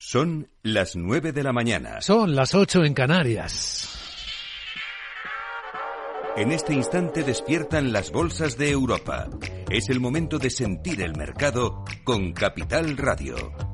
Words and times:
Son 0.00 0.48
las 0.62 0.94
nueve 0.94 1.32
de 1.32 1.42
la 1.42 1.52
mañana. 1.52 2.00
Son 2.00 2.36
las 2.36 2.54
ocho 2.54 2.84
en 2.84 2.94
Canarias. 2.94 3.98
En 6.36 6.52
este 6.52 6.72
instante 6.72 7.24
despiertan 7.24 7.92
las 7.92 8.12
bolsas 8.12 8.56
de 8.56 8.70
Europa. 8.70 9.28
Es 9.68 9.88
el 9.88 9.98
momento 9.98 10.38
de 10.38 10.50
sentir 10.50 11.02
el 11.02 11.16
mercado 11.16 11.84
con 12.04 12.32
Capital 12.32 12.96
Radio. 12.96 13.67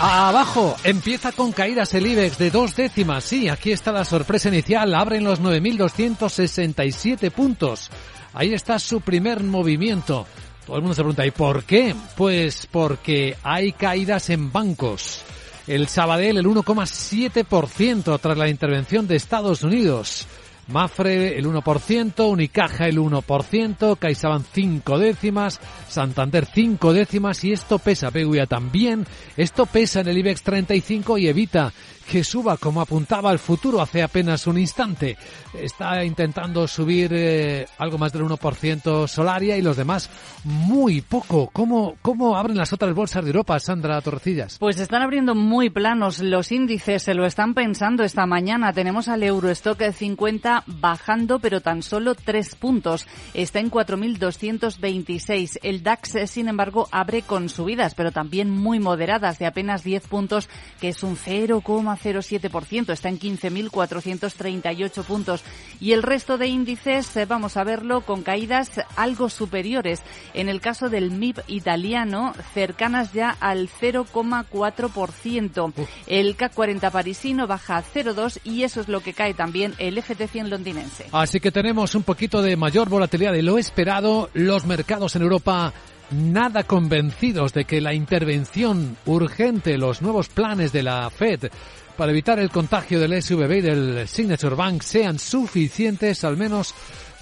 Abajo 0.00 0.76
empieza 0.84 1.32
con 1.32 1.50
caídas 1.50 1.92
el 1.92 2.06
IBEX 2.06 2.38
de 2.38 2.52
dos 2.52 2.76
décimas. 2.76 3.24
Sí, 3.24 3.48
aquí 3.48 3.72
está 3.72 3.90
la 3.90 4.04
sorpresa 4.04 4.48
inicial. 4.48 4.94
Abren 4.94 5.24
los 5.24 5.42
9.267 5.42 7.32
puntos. 7.32 7.90
Ahí 8.32 8.54
está 8.54 8.78
su 8.78 9.00
primer 9.00 9.42
movimiento. 9.42 10.24
Todo 10.64 10.76
el 10.76 10.82
mundo 10.82 10.94
se 10.94 11.02
pregunta, 11.02 11.26
¿y 11.26 11.32
por 11.32 11.64
qué? 11.64 11.96
Pues 12.16 12.68
porque 12.70 13.36
hay 13.42 13.72
caídas 13.72 14.30
en 14.30 14.52
bancos. 14.52 15.22
El 15.66 15.88
Sabadell 15.88 16.38
el 16.38 16.46
1,7% 16.46 18.20
tras 18.20 18.38
la 18.38 18.48
intervención 18.48 19.08
de 19.08 19.16
Estados 19.16 19.64
Unidos. 19.64 20.28
Mafre 20.68 21.38
el 21.38 21.46
1%, 21.46 22.30
Unicaja 22.30 22.86
el 22.86 22.98
1%, 22.98 23.98
CaixaBank 23.98 24.44
5 24.52 24.98
décimas, 24.98 25.60
Santander 25.88 26.46
5 26.46 26.92
décimas 26.92 27.42
y 27.44 27.52
esto 27.52 27.78
pesa, 27.78 28.10
PVA 28.10 28.46
también, 28.46 29.06
esto 29.36 29.66
pesa 29.66 30.00
en 30.00 30.08
el 30.08 30.18
IBEX 30.18 30.42
35 30.42 31.18
y 31.18 31.28
evita 31.28 31.72
que 32.08 32.24
suba 32.24 32.56
como 32.56 32.80
apuntaba 32.80 33.30
el 33.30 33.38
futuro 33.38 33.82
hace 33.82 34.02
apenas 34.02 34.46
un 34.46 34.58
instante. 34.58 35.16
Está 35.52 36.02
intentando 36.04 36.66
subir 36.66 37.10
eh, 37.12 37.66
algo 37.76 37.98
más 37.98 38.12
del 38.12 38.22
1% 38.22 39.06
Solaria 39.06 39.56
y 39.58 39.62
los 39.62 39.76
demás 39.76 40.08
muy 40.44 41.02
poco. 41.02 41.50
¿Cómo, 41.52 41.96
¿Cómo 42.00 42.36
abren 42.36 42.56
las 42.56 42.72
otras 42.72 42.94
bolsas 42.94 43.24
de 43.24 43.30
Europa, 43.30 43.60
Sandra 43.60 44.00
Torrecillas? 44.00 44.56
Pues 44.58 44.80
están 44.80 45.02
abriendo 45.02 45.34
muy 45.34 45.68
planos. 45.68 46.20
Los 46.20 46.50
índices 46.50 47.02
se 47.02 47.14
lo 47.14 47.26
están 47.26 47.52
pensando 47.52 48.04
esta 48.04 48.24
mañana. 48.24 48.72
Tenemos 48.72 49.08
al 49.08 49.22
Eurostock 49.22 49.92
50 49.92 50.57
bajando, 50.66 51.38
pero 51.38 51.60
tan 51.60 51.82
solo 51.82 52.14
3 52.14 52.54
puntos. 52.56 53.06
Está 53.34 53.60
en 53.60 53.70
4.226. 53.70 55.58
El 55.62 55.82
DAX, 55.82 56.30
sin 56.30 56.48
embargo, 56.48 56.88
abre 56.90 57.22
con 57.22 57.48
subidas, 57.48 57.94
pero 57.94 58.12
también 58.12 58.50
muy 58.50 58.80
moderadas, 58.80 59.38
de 59.38 59.46
apenas 59.46 59.84
10 59.84 60.08
puntos, 60.08 60.48
que 60.80 60.90
es 60.90 61.02
un 61.02 61.16
0,07%. 61.16 62.92
Está 62.92 63.08
en 63.08 63.18
15.438 63.18 65.04
puntos. 65.04 65.42
Y 65.80 65.92
el 65.92 66.02
resto 66.02 66.38
de 66.38 66.48
índices, 66.48 67.16
eh, 67.16 67.26
vamos 67.26 67.56
a 67.56 67.64
verlo, 67.64 68.02
con 68.02 68.22
caídas 68.22 68.70
algo 68.96 69.28
superiores. 69.28 70.02
En 70.34 70.48
el 70.48 70.60
caso 70.60 70.88
del 70.88 71.10
MIP 71.10 71.38
italiano, 71.48 72.32
cercanas 72.54 73.12
ya 73.12 73.36
al 73.40 73.68
0,4%. 73.68 75.72
El 76.06 76.36
CAC 76.36 76.54
40 76.54 76.90
parisino 76.90 77.46
baja 77.46 77.76
a 77.76 77.82
0,2 77.82 78.40
y 78.44 78.64
eso 78.64 78.80
es 78.80 78.88
lo 78.88 79.00
que 79.00 79.12
cae 79.12 79.34
también 79.34 79.74
el 79.78 79.98
FT100 79.98 80.47
londinense. 80.50 81.06
Así 81.12 81.40
que 81.40 81.50
tenemos 81.50 81.94
un 81.94 82.02
poquito 82.02 82.42
de 82.42 82.56
mayor 82.56 82.88
volatilidad 82.88 83.32
de 83.32 83.42
lo 83.42 83.58
esperado. 83.58 84.30
Los 84.34 84.66
mercados 84.66 85.16
en 85.16 85.22
Europa 85.22 85.72
nada 86.10 86.62
convencidos 86.64 87.52
de 87.52 87.64
que 87.64 87.80
la 87.80 87.94
intervención 87.94 88.96
urgente, 89.06 89.76
los 89.76 90.02
nuevos 90.02 90.28
planes 90.28 90.72
de 90.72 90.82
la 90.82 91.10
Fed 91.10 91.50
para 91.96 92.12
evitar 92.12 92.38
el 92.38 92.50
contagio 92.50 93.00
del 93.00 93.20
SVB 93.20 93.58
y 93.58 93.60
del 93.60 94.08
Signature 94.08 94.54
Bank 94.54 94.82
sean 94.82 95.18
suficientes, 95.18 96.22
al 96.22 96.36
menos 96.36 96.72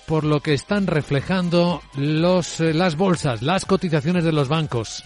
por 0.06 0.22
lo 0.24 0.40
que 0.40 0.52
están 0.52 0.86
reflejando 0.86 1.83
los, 1.96 2.61
eh, 2.61 2.74
las 2.74 2.96
bolsas, 2.96 3.42
las 3.42 3.64
cotizaciones 3.64 4.22
de 4.22 4.33
los 4.33 4.48
bancos, 4.48 5.02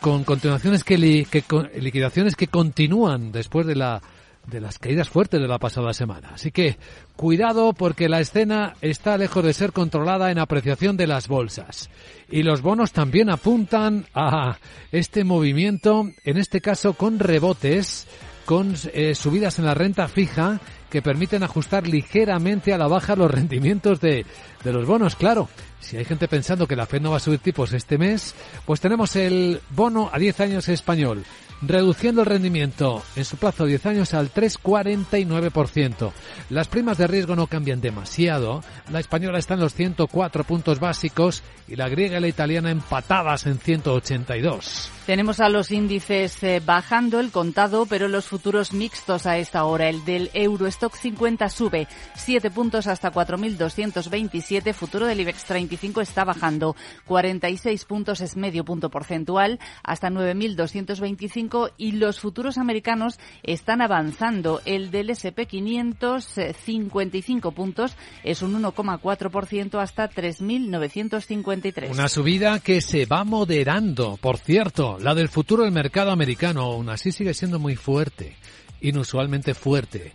con 0.00 0.22
continuaciones 0.24 0.84
que, 0.84 0.98
li, 0.98 1.24
que 1.24 1.42
con, 1.42 1.70
liquidaciones 1.78 2.36
que 2.36 2.48
continúan 2.48 3.32
después 3.32 3.66
de 3.66 3.76
la 3.76 4.02
de 4.46 4.60
las 4.60 4.78
caídas 4.78 5.08
fuertes 5.08 5.40
de 5.40 5.48
la 5.48 5.58
pasada 5.58 5.92
semana. 5.92 6.30
Así 6.34 6.50
que 6.50 6.78
cuidado 7.16 7.72
porque 7.72 8.08
la 8.08 8.20
escena 8.20 8.74
está 8.80 9.18
lejos 9.18 9.44
de 9.44 9.52
ser 9.52 9.72
controlada 9.72 10.30
en 10.30 10.38
apreciación 10.38 10.96
de 10.96 11.06
las 11.06 11.28
bolsas. 11.28 11.90
Y 12.30 12.42
los 12.42 12.62
bonos 12.62 12.92
también 12.92 13.30
apuntan 13.30 14.06
a 14.14 14.58
este 14.92 15.24
movimiento, 15.24 16.08
en 16.24 16.36
este 16.36 16.60
caso 16.60 16.94
con 16.94 17.18
rebotes, 17.18 18.06
con 18.44 18.74
eh, 18.92 19.14
subidas 19.14 19.58
en 19.58 19.64
la 19.64 19.74
renta 19.74 20.06
fija 20.08 20.60
que 20.90 21.02
permiten 21.02 21.42
ajustar 21.42 21.88
ligeramente 21.88 22.72
a 22.72 22.78
la 22.78 22.86
baja 22.86 23.16
los 23.16 23.30
rendimientos 23.30 24.00
de, 24.00 24.24
de 24.62 24.72
los 24.72 24.86
bonos. 24.86 25.16
Claro, 25.16 25.48
si 25.80 25.96
hay 25.96 26.04
gente 26.04 26.28
pensando 26.28 26.66
que 26.66 26.76
la 26.76 26.86
Fed 26.86 27.00
no 27.00 27.10
va 27.10 27.16
a 27.16 27.20
subir 27.20 27.40
tipos 27.40 27.72
este 27.72 27.98
mes, 27.98 28.34
pues 28.64 28.80
tenemos 28.80 29.16
el 29.16 29.60
bono 29.70 30.10
a 30.12 30.18
10 30.18 30.40
años 30.40 30.68
español 30.68 31.24
reduciendo 31.62 32.22
el 32.22 32.26
rendimiento 32.26 33.02
en 33.16 33.24
su 33.24 33.36
plazo 33.36 33.64
de 33.64 33.70
10 33.70 33.86
años 33.86 34.14
al 34.14 34.32
3,49%. 34.32 36.12
Las 36.50 36.68
primas 36.68 36.98
de 36.98 37.06
riesgo 37.06 37.36
no 37.36 37.46
cambian 37.46 37.80
demasiado. 37.80 38.62
La 38.90 39.00
española 39.00 39.38
está 39.38 39.54
en 39.54 39.60
los 39.60 39.74
104 39.74 40.44
puntos 40.44 40.80
básicos 40.80 41.42
y 41.68 41.76
la 41.76 41.88
griega 41.88 42.18
y 42.18 42.20
la 42.20 42.28
italiana 42.28 42.70
empatadas 42.70 43.46
en 43.46 43.58
182. 43.58 44.92
Tenemos 45.06 45.40
a 45.40 45.48
los 45.48 45.70
índices 45.70 46.42
eh, 46.42 46.60
bajando 46.64 47.20
el 47.20 47.30
contado, 47.30 47.86
pero 47.86 48.08
los 48.08 48.26
futuros 48.26 48.72
mixtos 48.72 49.26
a 49.26 49.38
esta 49.38 49.64
hora. 49.64 49.88
El 49.88 50.04
del 50.04 50.30
Eurostock 50.34 50.96
50 50.96 51.48
sube 51.48 51.86
7 52.16 52.50
puntos 52.50 52.86
hasta 52.88 53.12
4.227. 53.12 54.74
Futuro 54.74 55.06
del 55.06 55.20
IBEX 55.20 55.44
35 55.44 56.00
está 56.00 56.24
bajando 56.24 56.74
46 57.06 57.84
puntos, 57.84 58.20
es 58.20 58.36
medio 58.36 58.64
punto 58.64 58.90
porcentual, 58.90 59.60
hasta 59.84 60.10
9.225. 60.10 61.45
Y 61.76 61.92
los 61.92 62.20
futuros 62.20 62.58
americanos 62.58 63.18
están 63.42 63.80
avanzando. 63.80 64.60
El 64.64 64.90
del 64.90 65.10
SP 65.10 65.46
500 65.46 66.36
55 66.64 67.52
puntos, 67.52 67.96
es 68.24 68.42
un 68.42 68.60
1,4% 68.62 69.80
hasta 69.80 70.10
3.953. 70.10 71.90
Una 71.90 72.08
subida 72.08 72.60
que 72.60 72.80
se 72.80 73.06
va 73.06 73.24
moderando, 73.24 74.16
por 74.20 74.38
cierto 74.38 74.98
la 75.00 75.14
del 75.14 75.28
futuro 75.28 75.64
del 75.64 75.72
mercado 75.72 76.10
americano 76.10 76.62
aún 76.62 76.88
así 76.88 77.12
sigue 77.12 77.34
siendo 77.34 77.58
muy 77.58 77.76
fuerte, 77.76 78.36
inusualmente 78.80 79.54
fuerte. 79.54 80.12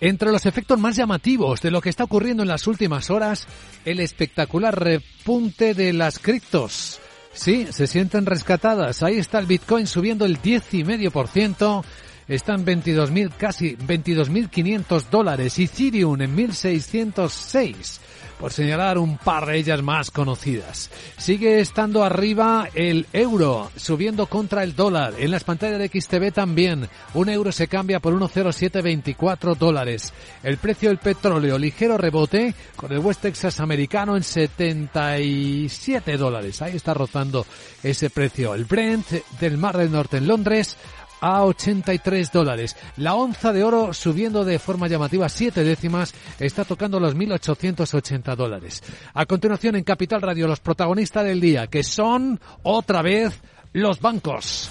Entre 0.00 0.30
los 0.30 0.44
efectos 0.46 0.78
más 0.78 0.96
llamativos 0.96 1.62
de 1.62 1.70
lo 1.70 1.80
que 1.80 1.88
está 1.88 2.04
ocurriendo 2.04 2.42
en 2.42 2.48
las 2.48 2.66
últimas 2.66 3.10
horas, 3.10 3.46
el 3.84 4.00
espectacular 4.00 4.78
repunte 4.78 5.74
de 5.74 5.92
las 5.92 6.18
criptos. 6.18 7.00
Sí, 7.34 7.68
se 7.70 7.86
sienten 7.86 8.26
rescatadas. 8.26 9.02
Ahí 9.02 9.18
está 9.18 9.38
el 9.38 9.46
Bitcoin 9.46 9.86
subiendo 9.86 10.24
el 10.24 10.40
10,5%. 10.40 11.84
Están 12.28 12.64
22.000, 12.64 13.32
casi 13.36 13.76
22.500 13.76 15.10
dólares. 15.10 15.58
Ethereum 15.58 16.20
en 16.20 16.36
1.606 16.36 18.00
por 18.38 18.52
señalar 18.52 18.98
un 18.98 19.16
par 19.16 19.46
de 19.46 19.56
ellas 19.56 19.82
más 19.82 20.10
conocidas. 20.10 20.90
Sigue 21.16 21.60
estando 21.60 22.04
arriba 22.04 22.68
el 22.74 23.06
euro, 23.12 23.70
subiendo 23.76 24.26
contra 24.26 24.62
el 24.62 24.74
dólar. 24.74 25.14
En 25.18 25.30
las 25.30 25.44
pantallas 25.44 25.78
de 25.78 25.88
XTV 25.88 26.32
también. 26.32 26.88
Un 27.14 27.28
euro 27.28 27.52
se 27.52 27.68
cambia 27.68 28.00
por 28.00 28.14
1,0724 28.14 29.56
dólares. 29.56 30.12
El 30.42 30.58
precio 30.58 30.88
del 30.88 30.98
petróleo, 30.98 31.58
ligero 31.58 31.96
rebote, 31.96 32.54
con 32.76 32.92
el 32.92 32.98
West 32.98 33.22
Texas 33.22 33.60
americano 33.60 34.16
en 34.16 34.22
77 34.22 36.16
dólares. 36.16 36.60
Ahí 36.62 36.76
está 36.76 36.94
rozando 36.94 37.46
ese 37.82 38.10
precio. 38.10 38.54
El 38.54 38.64
Brent 38.64 39.10
del 39.40 39.58
Mar 39.58 39.76
del 39.76 39.92
Norte 39.92 40.18
en 40.18 40.26
Londres 40.26 40.76
a 41.24 41.42
83 41.42 42.30
dólares. 42.30 42.76
La 42.98 43.14
onza 43.14 43.54
de 43.54 43.64
oro 43.64 43.94
subiendo 43.94 44.44
de 44.44 44.58
forma 44.58 44.88
llamativa 44.88 45.26
siete 45.30 45.64
décimas 45.64 46.14
está 46.38 46.66
tocando 46.66 47.00
los 47.00 47.16
1.880 47.16 48.36
dólares. 48.36 48.82
A 49.14 49.24
continuación 49.24 49.76
en 49.76 49.84
Capital 49.84 50.20
Radio 50.20 50.46
los 50.46 50.60
protagonistas 50.60 51.24
del 51.24 51.40
día 51.40 51.66
que 51.68 51.82
son 51.82 52.38
otra 52.62 53.00
vez 53.00 53.40
los 53.72 54.02
bancos. 54.02 54.70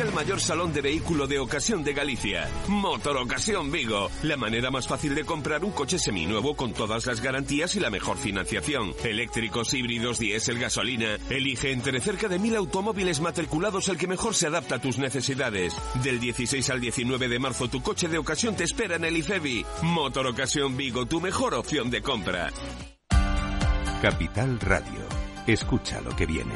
el 0.00 0.12
mayor 0.12 0.40
salón 0.40 0.72
de 0.72 0.80
vehículo 0.80 1.26
de 1.26 1.38
ocasión 1.38 1.82
de 1.82 1.92
Galicia. 1.92 2.48
Motor 2.68 3.16
Ocasión 3.16 3.70
Vigo. 3.70 4.10
La 4.22 4.36
manera 4.36 4.70
más 4.70 4.86
fácil 4.86 5.14
de 5.14 5.24
comprar 5.24 5.64
un 5.64 5.72
coche 5.72 5.98
seminuevo 5.98 6.54
con 6.54 6.72
todas 6.72 7.06
las 7.06 7.20
garantías 7.20 7.74
y 7.74 7.80
la 7.80 7.90
mejor 7.90 8.16
financiación. 8.16 8.94
Eléctricos, 9.02 9.74
híbridos, 9.74 10.18
diésel, 10.18 10.58
gasolina. 10.58 11.16
Elige 11.30 11.72
entre 11.72 12.00
cerca 12.00 12.28
de 12.28 12.38
mil 12.38 12.54
automóviles 12.56 13.20
matriculados 13.20 13.88
el 13.88 13.96
que 13.96 14.06
mejor 14.06 14.34
se 14.34 14.46
adapta 14.46 14.76
a 14.76 14.80
tus 14.80 14.98
necesidades. 14.98 15.74
Del 16.02 16.20
16 16.20 16.70
al 16.70 16.80
19 16.80 17.28
de 17.28 17.38
marzo 17.38 17.68
tu 17.68 17.82
coche 17.82 18.08
de 18.08 18.18
ocasión 18.18 18.54
te 18.54 18.64
espera 18.64 18.96
en 18.96 19.04
el 19.04 19.16
IFEBI. 19.16 19.66
Motor 19.82 20.28
Ocasión 20.28 20.76
Vigo, 20.76 21.06
tu 21.06 21.20
mejor 21.20 21.54
opción 21.54 21.90
de 21.90 22.02
compra. 22.02 22.50
Capital 24.02 24.60
Radio. 24.60 25.08
Escucha 25.46 26.00
lo 26.00 26.14
que 26.14 26.26
viene. 26.26 26.54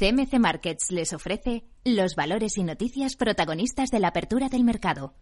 CMC 0.00 0.38
Markets 0.38 0.92
les 0.92 1.12
ofrece 1.12 1.66
los 1.84 2.14
valores 2.14 2.56
y 2.56 2.64
noticias 2.64 3.16
protagonistas 3.16 3.90
de 3.90 4.00
la 4.00 4.08
apertura 4.08 4.48
del 4.48 4.64
mercado. 4.64 5.12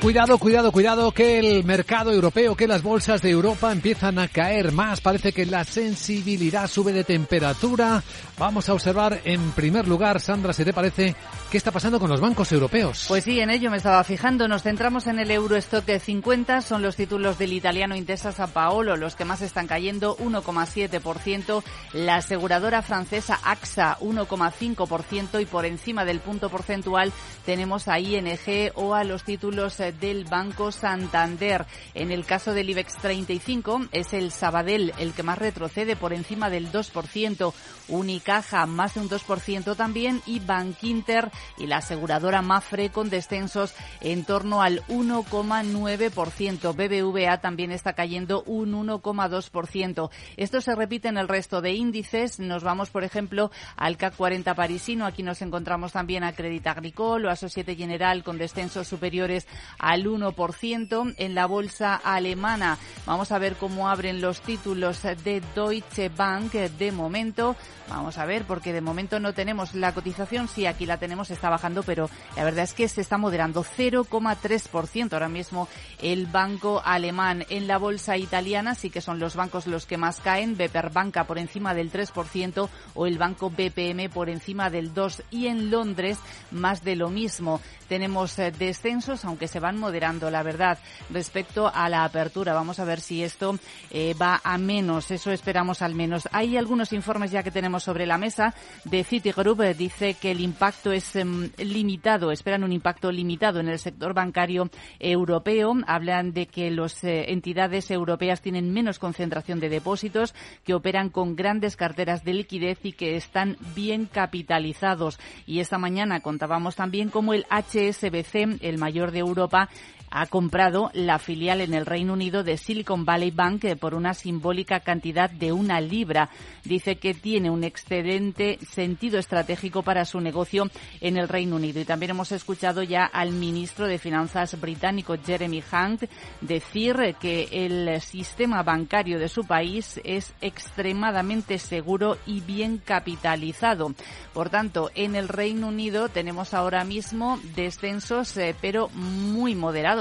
Cuidado, 0.00 0.38
cuidado, 0.38 0.72
cuidado, 0.72 1.10
que 1.10 1.38
el 1.38 1.64
mercado 1.64 2.12
europeo, 2.12 2.54
que 2.54 2.68
las 2.68 2.82
bolsas 2.82 3.22
de 3.22 3.30
Europa 3.30 3.72
empiezan 3.72 4.18
a 4.18 4.28
caer 4.28 4.70
más. 4.70 5.00
Parece 5.00 5.32
que 5.32 5.46
la 5.46 5.64
sensibilidad 5.64 6.68
sube 6.68 6.92
de 6.92 7.02
temperatura. 7.02 8.02
Vamos 8.38 8.68
a 8.68 8.74
observar 8.74 9.22
en 9.24 9.50
primer 9.52 9.88
lugar, 9.88 10.20
Sandra, 10.20 10.52
si 10.52 10.64
te 10.64 10.74
parece, 10.74 11.16
qué 11.50 11.56
está 11.56 11.72
pasando 11.72 11.98
con 11.98 12.10
los 12.10 12.20
bancos 12.20 12.52
europeos. 12.52 13.06
Pues 13.08 13.24
sí, 13.24 13.40
en 13.40 13.48
ello 13.48 13.70
me 13.70 13.78
estaba 13.78 14.04
fijando. 14.04 14.46
Nos 14.46 14.62
centramos 14.62 15.06
en 15.06 15.18
el 15.18 15.30
Eurostock 15.30 15.88
50. 15.98 16.60
Son 16.60 16.82
los 16.82 16.94
títulos 16.94 17.38
del 17.38 17.54
italiano 17.54 17.96
Intesa 17.96 18.32
San 18.32 18.50
Paolo 18.50 18.96
los 18.96 19.16
que 19.16 19.24
más 19.24 19.40
están 19.40 19.66
cayendo, 19.66 20.16
1,7%. 20.18 21.62
La 21.94 22.16
aseguradora 22.16 22.82
francesa 22.82 23.40
AXA, 23.42 23.98
1,5%. 24.00 25.40
Y 25.40 25.46
por 25.46 25.64
encima 25.64 26.04
del 26.04 26.20
punto 26.20 26.50
porcentual 26.50 27.12
tenemos 27.46 27.88
a 27.88 27.98
ING 27.98 28.72
o 28.74 28.94
a 28.94 29.02
los 29.02 29.24
títulos 29.24 29.80
del 29.92 30.24
Banco 30.24 30.72
Santander. 30.72 31.66
En 31.94 32.10
el 32.10 32.24
caso 32.24 32.54
del 32.54 32.70
IBEX 32.70 32.96
35 32.96 33.86
es 33.92 34.12
el 34.12 34.32
Sabadell 34.32 34.92
el 34.98 35.12
que 35.12 35.22
más 35.22 35.38
retrocede 35.38 35.96
por 35.96 36.12
encima 36.12 36.50
del 36.50 36.70
2%, 36.72 37.52
Unicaja 37.88 38.66
más 38.66 38.94
de 38.94 39.00
un 39.00 39.08
2% 39.08 39.76
también 39.76 40.20
y 40.26 40.40
Bankinter 40.40 41.30
y 41.56 41.66
la 41.66 41.76
aseguradora 41.76 42.42
Mafre 42.42 42.90
con 42.90 43.10
descensos 43.10 43.74
en 44.00 44.24
torno 44.24 44.60
al 44.60 44.84
1,9%. 44.86 46.74
BBVA 46.74 47.38
también 47.38 47.70
está 47.70 47.92
cayendo 47.92 48.42
un 48.42 48.72
1,2%. 48.72 50.10
Esto 50.36 50.60
se 50.60 50.74
repite 50.74 51.08
en 51.08 51.16
el 51.18 51.28
resto 51.28 51.60
de 51.60 51.74
índices. 51.74 52.40
Nos 52.40 52.64
vamos, 52.64 52.90
por 52.90 53.04
ejemplo, 53.04 53.52
al 53.76 53.96
CAC 53.96 54.16
40 54.16 54.54
parisino. 54.54 55.06
Aquí 55.06 55.22
nos 55.22 55.40
encontramos 55.42 55.92
también 55.92 56.24
a 56.24 56.32
Credit 56.32 56.66
Agricole 56.66 57.28
o 57.28 57.30
a 57.30 57.36
Societe 57.36 57.76
General 57.76 58.24
con 58.24 58.38
descensos 58.38 58.88
superiores 58.88 59.46
al 59.78 60.04
1% 60.04 61.14
en 61.16 61.34
la 61.34 61.46
bolsa 61.46 61.94
alemana. 61.96 62.78
Vamos 63.06 63.32
a 63.32 63.38
ver 63.38 63.54
cómo 63.54 63.88
abren 63.88 64.20
los 64.20 64.40
títulos 64.40 65.02
de 65.02 65.42
Deutsche 65.54 66.08
Bank 66.08 66.52
de 66.52 66.92
momento. 66.92 67.56
Vamos 67.88 68.18
a 68.18 68.26
ver, 68.26 68.44
porque 68.44 68.72
de 68.72 68.80
momento 68.80 69.20
no 69.20 69.32
tenemos 69.32 69.74
la 69.74 69.92
cotización. 69.92 70.48
Sí, 70.48 70.66
aquí 70.66 70.86
la 70.86 70.98
tenemos, 70.98 71.30
está 71.30 71.50
bajando, 71.50 71.82
pero 71.84 72.10
la 72.36 72.44
verdad 72.44 72.64
es 72.64 72.74
que 72.74 72.88
se 72.88 73.00
está 73.00 73.16
moderando 73.16 73.64
0,3% 73.64 75.12
ahora 75.12 75.28
mismo 75.28 75.68
el 76.02 76.26
banco 76.26 76.82
alemán. 76.84 77.44
En 77.48 77.68
la 77.68 77.78
bolsa 77.78 78.16
italiana 78.16 78.74
sí 78.74 78.90
que 78.90 79.00
son 79.00 79.20
los 79.20 79.36
bancos 79.36 79.66
los 79.66 79.86
que 79.86 79.98
más 79.98 80.20
caen. 80.20 80.56
Beper 80.56 80.90
Banca 80.90 81.24
por 81.24 81.38
encima 81.38 81.74
del 81.74 81.92
3% 81.92 82.68
o 82.94 83.06
el 83.06 83.18
banco 83.18 83.50
BPM 83.50 84.10
por 84.10 84.28
encima 84.30 84.68
del 84.68 84.92
2%. 84.92 85.22
Y 85.30 85.46
en 85.46 85.70
Londres 85.70 86.18
más 86.50 86.82
de 86.82 86.96
lo 86.96 87.10
mismo. 87.10 87.60
Tenemos 87.88 88.36
eh, 88.38 88.50
descensos, 88.50 89.24
aunque 89.24 89.46
se 89.46 89.60
van 89.66 89.78
moderando, 89.78 90.30
la 90.30 90.44
verdad, 90.44 90.78
respecto 91.10 91.68
a 91.74 91.88
la 91.88 92.04
apertura. 92.04 92.54
Vamos 92.54 92.78
a 92.78 92.84
ver 92.84 93.00
si 93.00 93.24
esto 93.24 93.58
eh, 93.90 94.14
va 94.14 94.40
a 94.44 94.58
menos. 94.58 95.10
Eso 95.10 95.32
esperamos 95.32 95.82
al 95.82 95.92
menos. 95.92 96.28
Hay 96.30 96.56
algunos 96.56 96.92
informes 96.92 97.32
ya 97.32 97.42
que 97.42 97.50
tenemos 97.50 97.82
sobre 97.82 98.06
la 98.06 98.16
mesa 98.16 98.54
de 98.84 99.02
Citigroup. 99.02 99.62
Eh, 99.62 99.74
dice 99.74 100.14
que 100.14 100.30
el 100.30 100.40
impacto 100.40 100.92
es 100.92 101.16
em, 101.16 101.50
limitado. 101.58 102.30
Esperan 102.30 102.62
un 102.62 102.70
impacto 102.70 103.10
limitado 103.10 103.58
en 103.58 103.68
el 103.68 103.80
sector 103.80 104.14
bancario 104.14 104.70
europeo. 105.00 105.74
Hablan 105.88 106.32
de 106.32 106.46
que 106.46 106.70
las 106.70 107.02
entidades 107.02 107.90
europeas 107.90 108.42
tienen 108.42 108.72
menos 108.72 109.00
concentración 109.00 109.58
de 109.58 109.68
depósitos, 109.68 110.32
que 110.62 110.74
operan 110.74 111.10
con 111.10 111.34
grandes 111.34 111.74
carteras 111.74 112.22
de 112.22 112.34
liquidez 112.34 112.78
y 112.84 112.92
que 112.92 113.16
están 113.16 113.56
bien 113.74 114.06
capitalizados. 114.06 115.18
Y 115.44 115.58
esta 115.58 115.76
mañana 115.76 116.20
contábamos 116.20 116.76
también 116.76 117.08
cómo 117.08 117.34
el 117.34 117.46
HSBC, 117.50 118.62
el 118.62 118.78
mayor 118.78 119.10
de 119.10 119.20
Europa, 119.20 119.55
Europa 119.56 119.68
ha 120.10 120.26
comprado 120.26 120.90
la 120.94 121.18
filial 121.18 121.60
en 121.60 121.74
el 121.74 121.86
Reino 121.86 122.12
Unido 122.12 122.42
de 122.42 122.56
Silicon 122.56 123.04
Valley 123.04 123.30
Bank 123.30 123.64
por 123.78 123.94
una 123.94 124.14
simbólica 124.14 124.80
cantidad 124.80 125.30
de 125.30 125.52
una 125.52 125.80
libra. 125.80 126.30
Dice 126.64 126.96
que 126.96 127.14
tiene 127.14 127.50
un 127.50 127.64
excelente 127.64 128.58
sentido 128.68 129.18
estratégico 129.18 129.82
para 129.82 130.04
su 130.04 130.20
negocio 130.20 130.70
en 131.00 131.16
el 131.16 131.28
Reino 131.28 131.56
Unido. 131.56 131.80
Y 131.80 131.84
también 131.84 132.10
hemos 132.10 132.32
escuchado 132.32 132.82
ya 132.82 133.04
al 133.04 133.32
ministro 133.32 133.86
de 133.86 133.98
Finanzas 133.98 134.60
británico 134.60 135.16
Jeremy 135.24 135.62
Hunt 135.72 136.04
decir 136.40 137.16
que 137.20 137.48
el 137.52 138.00
sistema 138.00 138.62
bancario 138.62 139.18
de 139.18 139.28
su 139.28 139.42
país 139.44 140.00
es 140.04 140.34
extremadamente 140.40 141.58
seguro 141.58 142.16
y 142.26 142.40
bien 142.40 142.78
capitalizado. 142.78 143.94
Por 144.32 144.50
tanto, 144.50 144.90
en 144.94 145.14
el 145.14 145.28
Reino 145.28 145.68
Unido 145.68 146.08
tenemos 146.08 146.54
ahora 146.54 146.84
mismo 146.84 147.38
descensos, 147.54 148.36
eh, 148.36 148.54
pero 148.60 148.88
muy 148.90 149.54
moderados 149.54 149.95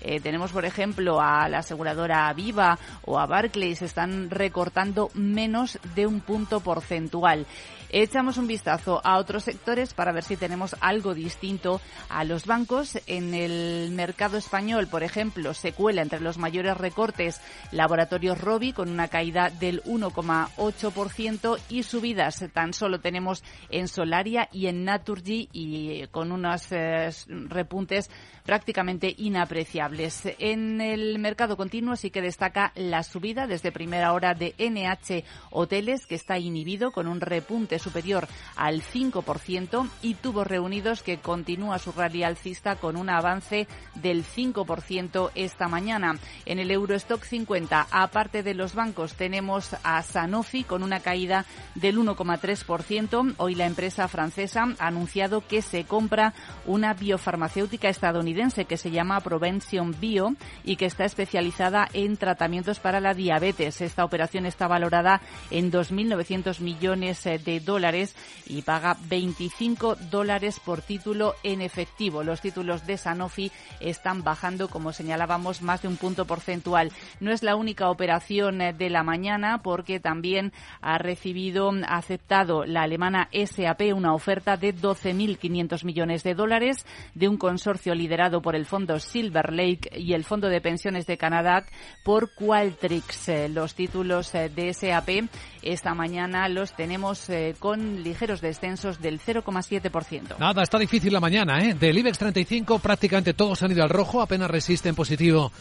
eh, 0.00 0.20
tenemos, 0.20 0.52
por 0.52 0.64
ejemplo, 0.64 1.20
a 1.20 1.48
la 1.48 1.58
aseguradora 1.58 2.32
Viva 2.32 2.78
o 3.04 3.18
a 3.18 3.26
Barclays, 3.26 3.82
están 3.82 4.30
recortando 4.30 5.10
menos 5.14 5.78
de 5.94 6.06
un 6.06 6.20
punto 6.20 6.60
porcentual. 6.60 7.46
Echamos 7.92 8.36
un 8.36 8.46
vistazo 8.46 9.00
a 9.02 9.18
otros 9.18 9.42
sectores 9.42 9.94
para 9.94 10.12
ver 10.12 10.22
si 10.22 10.36
tenemos 10.36 10.76
algo 10.80 11.12
distinto 11.12 11.80
a 12.08 12.22
los 12.22 12.46
bancos. 12.46 12.96
En 13.08 13.34
el 13.34 13.90
mercado 13.90 14.36
español, 14.36 14.86
por 14.86 15.02
ejemplo, 15.02 15.54
se 15.54 15.72
cuela 15.72 16.00
entre 16.02 16.20
los 16.20 16.38
mayores 16.38 16.76
recortes 16.76 17.40
Laboratorios 17.72 18.40
Robi 18.40 18.72
con 18.72 18.90
una 18.90 19.08
caída 19.08 19.50
del 19.50 19.82
1,8% 19.82 21.58
y 21.68 21.82
subidas 21.82 22.44
tan 22.52 22.72
solo 22.72 23.00
tenemos 23.00 23.42
en 23.70 23.88
Solaria 23.88 24.48
y 24.52 24.66
en 24.66 24.84
Naturgy 24.84 25.48
y 25.52 26.06
con 26.08 26.32
unos 26.32 26.70
eh, 26.70 27.10
repuntes 27.26 28.10
prácticamente 28.50 29.14
inapreciables. 29.16 30.22
En 30.40 30.80
el 30.80 31.20
mercado 31.20 31.56
continuo 31.56 31.94
sí 31.94 32.10
que 32.10 32.20
destaca 32.20 32.72
la 32.74 33.04
subida 33.04 33.46
desde 33.46 33.70
primera 33.70 34.12
hora 34.12 34.34
de 34.34 34.56
NH 34.58 35.22
Hoteles, 35.52 36.04
que 36.04 36.16
está 36.16 36.36
inhibido 36.36 36.90
con 36.90 37.06
un 37.06 37.20
repunte 37.20 37.78
superior 37.78 38.26
al 38.56 38.82
5%, 38.82 39.88
y 40.02 40.14
Tubos 40.14 40.48
Reunidos, 40.48 41.04
que 41.04 41.18
continúa 41.18 41.78
su 41.78 41.92
rally 41.92 42.24
alcista 42.24 42.74
con 42.74 42.96
un 42.96 43.08
avance 43.08 43.68
del 43.94 44.24
5% 44.24 45.30
esta 45.36 45.68
mañana. 45.68 46.18
En 46.44 46.58
el 46.58 46.72
Eurostock 46.72 47.22
50, 47.22 47.86
aparte 47.88 48.42
de 48.42 48.54
los 48.54 48.74
bancos, 48.74 49.14
tenemos 49.14 49.76
a 49.84 50.02
Sanofi 50.02 50.64
con 50.64 50.82
una 50.82 50.98
caída 50.98 51.46
del 51.76 51.98
1,3%. 51.98 53.34
Hoy 53.36 53.54
la 53.54 53.66
empresa 53.66 54.08
francesa 54.08 54.74
ha 54.80 54.88
anunciado 54.88 55.46
que 55.46 55.62
se 55.62 55.84
compra 55.84 56.34
una 56.66 56.94
biofarmacéutica 56.94 57.88
estadounidense 57.88 58.39
estadounidense 58.40 58.64
que 58.64 58.76
se 58.76 58.90
llama 58.90 59.20
Provention 59.20 59.94
Bio 60.00 60.34
y 60.64 60.76
que 60.76 60.86
está 60.86 61.04
especializada 61.04 61.88
en 61.92 62.16
tratamientos 62.16 62.80
para 62.80 63.00
la 63.00 63.12
diabetes. 63.12 63.80
Esta 63.80 64.04
operación 64.04 64.46
está 64.46 64.66
valorada 64.66 65.20
en 65.50 65.70
2.900 65.70 66.60
millones 66.60 67.26
eh, 67.26 67.38
de 67.38 67.60
dólares 67.60 68.14
y 68.46 68.62
paga 68.62 68.96
25 69.08 69.96
dólares 70.10 70.60
por 70.60 70.80
título 70.80 71.34
en 71.42 71.60
efectivo. 71.60 72.22
Los 72.22 72.40
títulos 72.40 72.86
de 72.86 72.96
Sanofi 72.96 73.52
están 73.80 74.24
bajando, 74.24 74.68
como 74.68 74.92
señalábamos, 74.92 75.60
más 75.60 75.82
de 75.82 75.88
un 75.88 75.96
punto 75.96 76.24
porcentual. 76.24 76.92
No 77.20 77.32
es 77.32 77.42
la 77.42 77.56
única 77.56 77.90
operación 77.90 78.62
eh, 78.62 78.72
de 78.72 78.88
la 78.88 79.02
mañana 79.02 79.60
porque 79.62 80.00
también 80.00 80.52
ha 80.80 80.98
recibido, 80.98 81.70
ha 81.86 81.96
aceptado 81.96 82.64
la 82.64 82.82
alemana 82.82 83.28
SAP 83.32 83.92
una 83.94 84.14
oferta 84.14 84.56
de 84.56 84.74
12.500 84.74 85.84
millones 85.84 86.22
de 86.22 86.34
dólares 86.34 86.86
de 87.14 87.28
un 87.28 87.36
consorcio 87.36 87.94
liderado 87.94 88.19
por 88.42 88.54
el 88.54 88.66
fondo 88.66 89.00
Silver 89.00 89.50
Lake 89.50 89.90
y 89.96 90.12
el 90.12 90.24
fondo 90.24 90.48
de 90.48 90.60
pensiones 90.60 91.06
de 91.06 91.16
Canadá 91.16 91.64
por 92.02 92.34
Qualtrics. 92.34 93.28
Eh, 93.30 93.48
los 93.48 93.74
títulos 93.74 94.34
eh, 94.34 94.50
de 94.54 94.74
SAP 94.74 95.30
esta 95.62 95.94
mañana 95.94 96.48
los 96.48 96.74
tenemos 96.74 97.28
con 97.58 98.02
ligeros 98.02 98.40
descensos 98.40 99.00
del 99.00 99.20
0,7%. 99.20 100.38
Nada, 100.38 100.62
está 100.62 100.78
difícil 100.78 101.12
la 101.12 101.20
mañana, 101.20 101.58
¿eh? 101.62 101.74
Del 101.74 101.98
IBEX 101.98 102.18
35 102.18 102.78
prácticamente 102.78 103.34
todos 103.34 103.62
han 103.62 103.72
ido 103.72 103.82
al 103.82 103.90
rojo, 103.90 104.22
apenas 104.22 104.50
resiste 104.50 104.88
en 104.88 104.94
positivo 104.94 105.52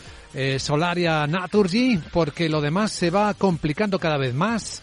Solaria 0.58 1.28
Naturgy, 1.28 2.00
porque 2.14 2.48
lo 2.48 2.62
demás 2.62 2.92
se 2.94 3.10
va 3.10 3.34
complicando 3.34 4.00
cada 4.00 4.18
vez 4.18 4.34
más. 4.34 4.82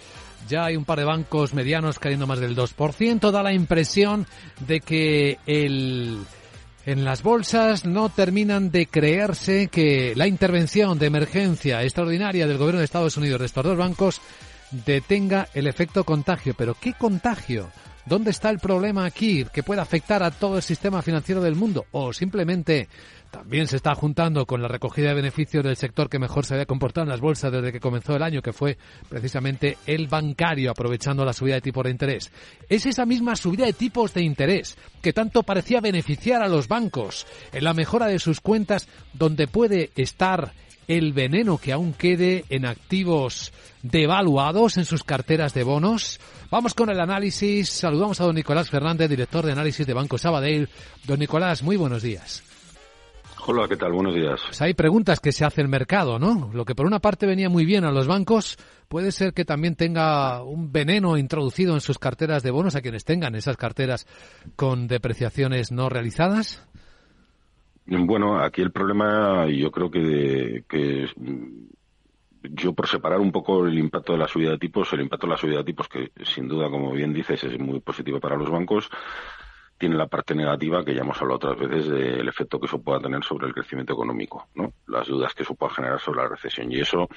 Ya 0.48 0.66
hay 0.66 0.76
un 0.76 0.84
par 0.84 0.98
de 0.98 1.04
bancos 1.04 1.54
medianos 1.54 1.98
cayendo 1.98 2.26
más 2.26 2.38
del 2.38 2.56
2%. 2.56 3.30
Da 3.30 3.42
la 3.42 3.52
impresión 3.52 4.26
de 4.60 4.80
que 4.80 5.38
el, 5.46 6.18
en 6.86 7.04
las 7.04 7.24
bolsas 7.24 7.84
no 7.84 8.08
terminan 8.10 8.70
de 8.70 8.86
creerse 8.86 9.66
que 9.66 10.14
la 10.14 10.28
intervención 10.28 11.00
de 11.00 11.06
emergencia 11.06 11.82
extraordinaria 11.82 12.46
del 12.46 12.58
gobierno 12.58 12.78
de 12.78 12.84
Estados 12.84 13.16
Unidos 13.16 13.40
de 13.40 13.46
estos 13.46 13.64
dos 13.64 13.76
bancos 13.76 14.20
detenga 14.70 15.48
el 15.52 15.66
efecto 15.66 16.04
contagio. 16.04 16.54
Pero 16.56 16.76
¿qué 16.80 16.94
contagio? 16.94 17.70
¿Dónde 18.06 18.30
está 18.30 18.50
el 18.50 18.60
problema 18.60 19.04
aquí 19.04 19.44
que 19.52 19.64
puede 19.64 19.80
afectar 19.80 20.22
a 20.22 20.30
todo 20.30 20.58
el 20.58 20.62
sistema 20.62 21.02
financiero 21.02 21.40
del 21.40 21.56
mundo? 21.56 21.86
¿O 21.90 22.12
simplemente 22.12 22.88
también 23.36 23.66
se 23.66 23.76
está 23.76 23.94
juntando 23.94 24.46
con 24.46 24.62
la 24.62 24.68
recogida 24.68 25.08
de 25.08 25.14
beneficios 25.14 25.62
del 25.62 25.76
sector 25.76 26.08
que 26.08 26.18
mejor 26.18 26.46
se 26.46 26.54
había 26.54 26.64
comportado 26.64 27.04
en 27.04 27.10
las 27.10 27.20
bolsas 27.20 27.52
desde 27.52 27.70
que 27.70 27.80
comenzó 27.80 28.16
el 28.16 28.22
año, 28.22 28.40
que 28.40 28.54
fue 28.54 28.78
precisamente 29.10 29.76
el 29.86 30.08
bancario, 30.08 30.70
aprovechando 30.70 31.22
la 31.22 31.34
subida 31.34 31.56
de 31.56 31.60
tipos 31.60 31.84
de 31.84 31.90
interés. 31.90 32.32
Es 32.70 32.86
esa 32.86 33.04
misma 33.04 33.36
subida 33.36 33.66
de 33.66 33.74
tipos 33.74 34.14
de 34.14 34.22
interés 34.22 34.78
que 35.02 35.12
tanto 35.12 35.42
parecía 35.42 35.82
beneficiar 35.82 36.42
a 36.42 36.48
los 36.48 36.66
bancos 36.66 37.26
en 37.52 37.64
la 37.64 37.74
mejora 37.74 38.06
de 38.06 38.18
sus 38.18 38.40
cuentas, 38.40 38.88
donde 39.12 39.48
puede 39.48 39.90
estar 39.96 40.54
el 40.88 41.12
veneno 41.12 41.58
que 41.58 41.74
aún 41.74 41.92
quede 41.92 42.46
en 42.48 42.64
activos 42.64 43.52
devaluados 43.82 44.78
en 44.78 44.86
sus 44.86 45.04
carteras 45.04 45.52
de 45.52 45.62
bonos. 45.62 46.20
Vamos 46.50 46.72
con 46.72 46.88
el 46.88 47.00
análisis. 47.00 47.68
Saludamos 47.68 48.18
a 48.18 48.24
don 48.24 48.34
Nicolás 48.34 48.70
Fernández, 48.70 49.10
director 49.10 49.44
de 49.44 49.52
análisis 49.52 49.86
de 49.86 49.92
Banco 49.92 50.16
Sabadell. 50.16 50.70
Don 51.04 51.18
Nicolás, 51.18 51.62
muy 51.62 51.76
buenos 51.76 52.02
días. 52.02 52.45
Hola, 53.48 53.68
¿qué 53.68 53.76
tal? 53.76 53.92
Buenos 53.92 54.12
días. 54.12 54.42
Pues 54.44 54.60
hay 54.60 54.74
preguntas 54.74 55.20
que 55.20 55.30
se 55.30 55.44
hace 55.44 55.60
el 55.60 55.68
mercado, 55.68 56.18
¿no? 56.18 56.50
Lo 56.52 56.64
que 56.64 56.74
por 56.74 56.84
una 56.84 56.98
parte 56.98 57.26
venía 57.26 57.48
muy 57.48 57.64
bien 57.64 57.84
a 57.84 57.92
los 57.92 58.08
bancos, 58.08 58.58
puede 58.88 59.12
ser 59.12 59.34
que 59.34 59.44
también 59.44 59.76
tenga 59.76 60.42
un 60.42 60.72
veneno 60.72 61.16
introducido 61.16 61.74
en 61.74 61.80
sus 61.80 61.96
carteras 61.96 62.42
de 62.42 62.50
bonos 62.50 62.74
a 62.74 62.80
quienes 62.80 63.04
tengan 63.04 63.36
esas 63.36 63.56
carteras 63.56 64.08
con 64.56 64.88
depreciaciones 64.88 65.70
no 65.70 65.88
realizadas. 65.88 66.66
Bueno, 67.86 68.40
aquí 68.40 68.62
el 68.62 68.72
problema, 68.72 69.46
yo 69.46 69.70
creo 69.70 69.92
que, 69.92 70.64
que 70.68 71.06
yo 72.50 72.72
por 72.72 72.88
separar 72.88 73.20
un 73.20 73.30
poco 73.30 73.64
el 73.64 73.78
impacto 73.78 74.12
de 74.12 74.18
la 74.18 74.26
subida 74.26 74.50
de 74.50 74.58
tipos, 74.58 74.92
el 74.92 75.02
impacto 75.02 75.28
de 75.28 75.30
la 75.30 75.38
subida 75.38 75.58
de 75.58 75.64
tipos, 75.64 75.88
que 75.88 76.10
sin 76.24 76.48
duda, 76.48 76.68
como 76.68 76.90
bien 76.90 77.12
dices, 77.12 77.44
es 77.44 77.60
muy 77.60 77.78
positivo 77.78 78.18
para 78.18 78.36
los 78.36 78.50
bancos, 78.50 78.90
tiene 79.78 79.96
la 79.96 80.06
parte 80.06 80.34
negativa 80.34 80.84
que 80.84 80.94
ya 80.94 81.02
hemos 81.02 81.20
hablado 81.20 81.36
otras 81.36 81.58
veces 81.58 81.88
del 81.88 82.28
efecto 82.28 82.58
que 82.58 82.66
eso 82.66 82.80
pueda 82.80 83.00
tener 83.00 83.22
sobre 83.24 83.46
el 83.46 83.54
crecimiento 83.54 83.92
económico, 83.92 84.48
¿no? 84.54 84.72
Las 84.86 85.06
dudas 85.06 85.34
que 85.34 85.42
eso 85.42 85.54
pueda 85.54 85.74
generar 85.74 86.00
sobre 86.00 86.22
la 86.22 86.28
recesión. 86.28 86.72
Y 86.72 86.80
eso, 86.80 87.08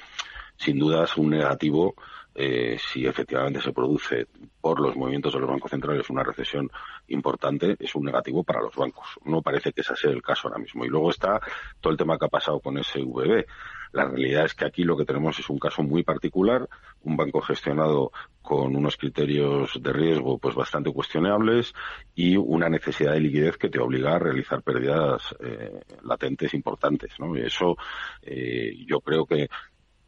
sin 0.56 0.78
duda, 0.78 1.04
es 1.04 1.16
un 1.16 1.30
negativo 1.30 1.94
eh, 2.34 2.78
si 2.78 3.06
efectivamente 3.06 3.60
se 3.60 3.72
produce 3.72 4.28
por 4.60 4.80
los 4.80 4.94
movimientos 4.94 5.32
de 5.32 5.40
los 5.40 5.48
bancos 5.48 5.70
centrales 5.70 6.08
una 6.10 6.22
recesión 6.22 6.70
importante, 7.08 7.76
es 7.78 7.94
un 7.94 8.04
negativo 8.04 8.44
para 8.44 8.60
los 8.60 8.74
bancos. 8.76 9.06
No 9.24 9.42
parece 9.42 9.72
que 9.72 9.80
ese 9.80 9.96
sea 9.96 10.10
el 10.10 10.22
caso 10.22 10.48
ahora 10.48 10.60
mismo. 10.60 10.84
Y 10.84 10.88
luego 10.88 11.10
está 11.10 11.40
todo 11.80 11.92
el 11.92 11.98
tema 11.98 12.18
que 12.18 12.26
ha 12.26 12.28
pasado 12.28 12.60
con 12.60 12.82
SVB. 12.82 13.44
La 13.92 14.04
realidad 14.04 14.44
es 14.44 14.54
que 14.54 14.64
aquí 14.64 14.84
lo 14.84 14.96
que 14.96 15.04
tenemos 15.04 15.38
es 15.38 15.48
un 15.50 15.58
caso 15.58 15.82
muy 15.82 16.02
particular, 16.02 16.68
un 17.02 17.16
banco 17.16 17.40
gestionado 17.40 18.12
con 18.42 18.76
unos 18.76 18.96
criterios 18.96 19.80
de 19.82 19.92
riesgo 19.92 20.38
pues 20.38 20.54
bastante 20.54 20.92
cuestionables 20.92 21.74
y 22.14 22.36
una 22.36 22.68
necesidad 22.68 23.12
de 23.12 23.20
liquidez 23.20 23.56
que 23.56 23.68
te 23.68 23.80
obliga 23.80 24.14
a 24.14 24.18
realizar 24.18 24.62
pérdidas 24.62 25.34
eh, 25.40 25.80
latentes 26.04 26.54
importantes. 26.54 27.12
¿no? 27.18 27.36
Y 27.36 27.42
eso 27.42 27.76
eh, 28.22 28.76
yo 28.86 29.00
creo 29.00 29.26
que 29.26 29.48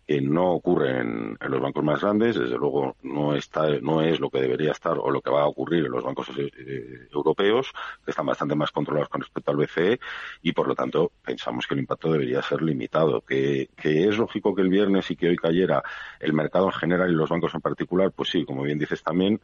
que 0.07 0.21
no 0.21 0.53
ocurre 0.53 1.01
en, 1.01 1.39
los 1.41 1.61
bancos 1.61 1.85
más 1.85 2.01
grandes, 2.01 2.37
desde 2.37 2.57
luego 2.57 2.97
no 3.03 3.35
está, 3.35 3.69
no 3.81 4.03
es 4.03 4.21
lo 4.21 4.31
que 4.31 4.41
debería 4.41 4.73
estar 4.73 4.99
o 4.99 5.11
lo 5.11 5.21
que 5.21 5.31
va 5.31 5.43
a 5.43 5.47
ocurrir 5.47 5.85
en 5.87 5.93
los 5.93 6.03
bancos 6.03 6.29
eh, 6.37 7.09
europeos, 7.13 7.73
que 8.05 8.11
están 8.11 8.27
bastante 8.27 8.55
más 8.55 8.71
controlados 8.71 9.09
con 9.09 9.21
respecto 9.21 9.51
al 9.51 9.57
BCE, 9.57 10.01
y 10.43 10.53
por 10.53 10.67
lo 10.67 10.75
tanto 10.75 11.13
pensamos 11.25 11.67
que 11.67 11.75
el 11.75 11.81
impacto 11.81 12.11
debería 12.11 12.43
ser 12.43 12.63
limitado. 12.63 13.21
Que, 13.23 13.71
que 13.77 14.09
es 14.09 14.19
lógico 14.19 14.55
que 14.55 14.63
el 14.63 14.69
viernes 14.69 15.11
y 15.11 15.17
que 15.17 15.29
hoy 15.29 15.37
cayera 15.37 15.83
el 16.21 16.33
mercado 16.33 16.67
en 16.67 16.73
general 16.73 17.11
y 17.11 17.15
los 17.15 17.31
bancos 17.31 17.55
en 17.55 17.61
particular, 17.61 18.13
pues 18.13 18.31
sí, 18.31 18.45
como 18.45 18.63
bien 18.63 18.79
dices 18.79 19.03
también, 19.03 19.41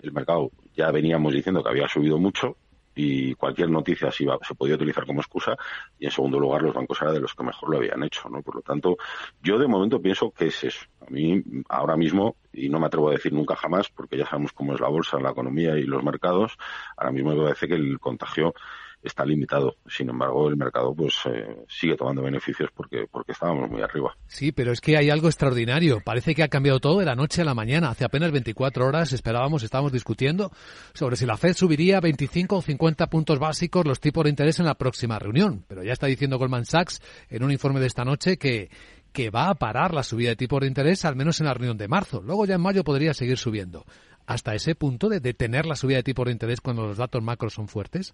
el 0.00 0.12
mercado 0.12 0.50
ya 0.74 0.90
veníamos 0.90 1.32
diciendo 1.32 1.62
que 1.62 1.68
había 1.68 1.88
subido 1.88 2.18
mucho, 2.18 2.56
y 2.94 3.34
cualquier 3.34 3.70
noticia 3.70 4.10
se, 4.10 4.24
se 4.42 4.54
podía 4.54 4.76
utilizar 4.76 5.06
como 5.06 5.20
excusa 5.20 5.56
y 5.98 6.06
en 6.06 6.10
segundo 6.10 6.38
lugar 6.38 6.62
los 6.62 6.74
bancos 6.74 7.00
eran 7.02 7.14
de 7.14 7.20
los 7.20 7.34
que 7.34 7.42
mejor 7.42 7.70
lo 7.70 7.76
habían 7.78 8.02
hecho, 8.02 8.28
¿no? 8.28 8.42
Por 8.42 8.56
lo 8.56 8.62
tanto, 8.62 8.96
yo 9.42 9.58
de 9.58 9.66
momento 9.66 10.00
pienso 10.00 10.30
que 10.30 10.46
es 10.46 10.64
eso. 10.64 10.86
A 11.06 11.10
mí 11.10 11.42
ahora 11.68 11.96
mismo, 11.96 12.36
y 12.52 12.68
no 12.68 12.78
me 12.80 12.86
atrevo 12.86 13.08
a 13.08 13.12
decir 13.12 13.32
nunca 13.32 13.56
jamás, 13.56 13.88
porque 13.88 14.16
ya 14.16 14.26
sabemos 14.26 14.52
cómo 14.52 14.74
es 14.74 14.80
la 14.80 14.88
bolsa, 14.88 15.18
la 15.20 15.30
economía 15.30 15.76
y 15.76 15.82
los 15.82 16.02
mercados, 16.02 16.56
ahora 16.96 17.12
mismo 17.12 17.34
me 17.34 17.42
parece 17.42 17.68
que 17.68 17.74
el 17.74 17.98
contagio 17.98 18.54
está 19.04 19.24
limitado. 19.24 19.76
Sin 19.86 20.08
embargo, 20.08 20.48
el 20.48 20.56
mercado 20.56 20.94
pues 20.94 21.14
eh, 21.26 21.64
sigue 21.68 21.96
tomando 21.96 22.22
beneficios 22.22 22.70
porque 22.74 23.06
porque 23.10 23.32
estábamos 23.32 23.70
muy 23.70 23.82
arriba. 23.82 24.16
Sí, 24.26 24.52
pero 24.52 24.72
es 24.72 24.80
que 24.80 24.96
hay 24.96 25.10
algo 25.10 25.28
extraordinario. 25.28 26.00
Parece 26.04 26.34
que 26.34 26.42
ha 26.42 26.48
cambiado 26.48 26.80
todo 26.80 26.98
de 26.98 27.06
la 27.06 27.14
noche 27.14 27.42
a 27.42 27.44
la 27.44 27.54
mañana. 27.54 27.90
Hace 27.90 28.04
apenas 28.04 28.32
24 28.32 28.86
horas 28.86 29.12
esperábamos, 29.12 29.62
estábamos 29.62 29.92
discutiendo 29.92 30.50
sobre 30.94 31.16
si 31.16 31.26
la 31.26 31.36
Fed 31.36 31.54
subiría 31.54 32.00
25 32.00 32.56
o 32.56 32.62
50 32.62 33.06
puntos 33.08 33.38
básicos 33.38 33.86
los 33.86 34.00
tipos 34.00 34.24
de 34.24 34.30
interés 34.30 34.58
en 34.58 34.66
la 34.66 34.74
próxima 34.74 35.18
reunión. 35.18 35.64
Pero 35.68 35.82
ya 35.82 35.92
está 35.92 36.06
diciendo 36.06 36.38
Goldman 36.38 36.64
Sachs 36.64 37.00
en 37.28 37.44
un 37.44 37.52
informe 37.52 37.80
de 37.80 37.86
esta 37.86 38.04
noche 38.04 38.38
que 38.38 38.70
que 39.14 39.30
va 39.30 39.48
a 39.48 39.54
parar 39.54 39.94
la 39.94 40.02
subida 40.02 40.30
de 40.30 40.36
tipos 40.36 40.60
de 40.60 40.66
interés 40.66 41.04
al 41.04 41.14
menos 41.14 41.38
en 41.38 41.46
la 41.46 41.54
reunión 41.54 41.78
de 41.78 41.86
marzo. 41.86 42.20
Luego 42.20 42.46
ya 42.46 42.56
en 42.56 42.60
mayo 42.60 42.82
podría 42.82 43.14
seguir 43.14 43.38
subiendo. 43.38 43.86
Hasta 44.26 44.56
ese 44.56 44.74
punto 44.74 45.08
de 45.08 45.20
detener 45.20 45.66
la 45.66 45.76
subida 45.76 45.98
de 45.98 46.02
tipos 46.02 46.26
de 46.26 46.32
interés 46.32 46.60
cuando 46.60 46.82
los 46.82 46.96
datos 46.96 47.22
macros 47.22 47.54
son 47.54 47.68
fuertes. 47.68 48.12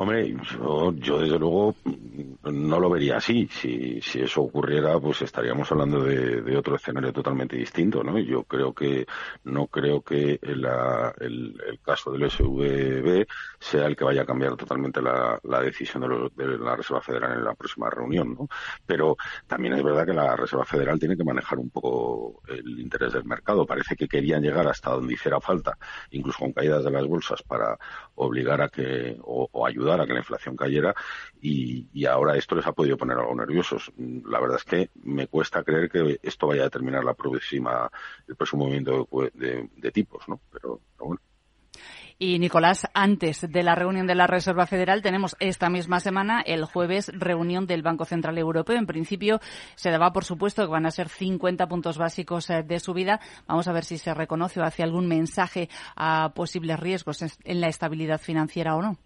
Hombre, 0.00 0.34
yo, 0.98 1.18
desde 1.20 1.38
luego 1.38 1.74
no 2.44 2.80
lo 2.80 2.88
vería 2.88 3.18
así. 3.18 3.46
Si, 3.52 4.00
si 4.00 4.22
eso 4.22 4.40
ocurriera, 4.40 4.98
pues 4.98 5.20
estaríamos 5.20 5.70
hablando 5.70 6.02
de, 6.02 6.56
otro 6.56 6.76
escenario 6.76 7.12
totalmente 7.12 7.54
distinto, 7.54 8.02
¿no? 8.02 8.18
Yo 8.18 8.44
creo 8.44 8.72
que 8.72 9.04
no 9.44 9.66
creo 9.66 10.00
que 10.00 10.38
el, 10.40 10.66
el, 11.20 11.80
caso 11.84 12.12
del 12.12 12.30
SVB 12.30 13.26
sea 13.58 13.84
el 13.84 13.94
que 13.94 14.04
vaya 14.04 14.22
a 14.22 14.24
cambiar 14.24 14.56
totalmente 14.56 15.02
la, 15.02 15.38
decisión 15.62 16.30
de, 16.34 16.46
de, 16.46 16.58
la 16.58 16.76
Reserva 16.76 17.02
Federal 17.02 17.32
en 17.36 17.44
la 17.44 17.54
próxima 17.54 17.90
reunión, 17.90 18.34
¿no? 18.38 18.48
Pero 18.86 19.18
también 19.46 19.74
es 19.74 19.82
verdad 19.82 20.06
que 20.06 20.14
la 20.14 20.34
Reserva 20.34 20.64
Federal 20.64 20.98
tiene 20.98 21.14
que 21.14 21.24
manejar 21.24 21.58
un 21.58 21.68
poco 21.68 22.40
el 22.48 22.80
interés 22.80 23.12
del 23.12 23.26
mercado. 23.26 23.66
Parece 23.66 23.94
que 23.96 24.08
querían 24.08 24.42
llegar 24.42 24.66
hasta 24.66 24.92
donde 24.92 25.12
hiciera 25.12 25.42
falta, 25.42 25.76
incluso 26.10 26.38
con 26.38 26.54
caídas 26.54 26.84
de 26.84 26.90
las 26.90 27.06
bolsas, 27.06 27.42
para 27.42 27.78
obligar 28.20 28.60
a 28.60 28.68
que 28.68 29.16
o, 29.22 29.48
o 29.50 29.66
ayudar 29.66 30.00
a 30.00 30.06
que 30.06 30.12
la 30.12 30.20
inflación 30.20 30.56
cayera 30.56 30.94
y, 31.40 32.04
ahora 32.06 32.36
esto 32.36 32.54
les 32.56 32.66
ha 32.66 32.72
podido 32.72 32.96
poner 32.96 33.18
algo 33.18 33.34
nerviosos. 33.34 33.92
La 33.96 34.40
verdad 34.40 34.58
es 34.58 34.64
que 34.64 34.90
me 35.02 35.26
cuesta 35.26 35.62
creer 35.62 35.88
que 35.88 36.18
esto 36.22 36.46
vaya 36.46 36.62
a 36.62 36.64
determinar 36.64 37.04
la 37.04 37.14
próxima, 37.14 37.90
el 38.26 38.36
próximo 38.36 38.64
movimiento 38.64 39.08
de, 39.34 39.92
tipos, 39.92 40.28
¿no? 40.28 40.40
Pero, 40.52 40.80
bueno. 40.98 41.20
Y 42.18 42.38
Nicolás, 42.38 42.86
antes 42.92 43.50
de 43.50 43.62
la 43.62 43.74
reunión 43.74 44.06
de 44.06 44.14
la 44.14 44.26
Reserva 44.26 44.66
Federal, 44.66 45.00
tenemos 45.00 45.36
esta 45.40 45.70
misma 45.70 46.00
semana, 46.00 46.42
el 46.42 46.66
jueves, 46.66 47.10
reunión 47.14 47.66
del 47.66 47.82
Banco 47.82 48.04
Central 48.04 48.36
Europeo. 48.36 48.76
En 48.76 48.86
principio, 48.86 49.40
se 49.74 49.90
daba 49.90 50.12
por 50.12 50.24
supuesto 50.24 50.62
que 50.62 50.70
van 50.70 50.84
a 50.84 50.90
ser 50.90 51.08
50 51.08 51.66
puntos 51.66 51.96
básicos 51.96 52.50
eh, 52.50 52.62
de 52.62 52.78
subida. 52.78 53.20
Vamos 53.46 53.68
a 53.68 53.72
ver 53.72 53.84
si 53.84 53.96
se 53.96 54.12
reconoce 54.12 54.60
o 54.60 54.64
hace 54.64 54.82
algún 54.82 55.08
mensaje 55.08 55.70
a 55.96 56.32
posibles 56.34 56.78
riesgos 56.78 57.22
en 57.22 57.60
la 57.60 57.68
estabilidad 57.68 58.20
financiera 58.20 58.76
o 58.76 58.82
no. 58.82 58.98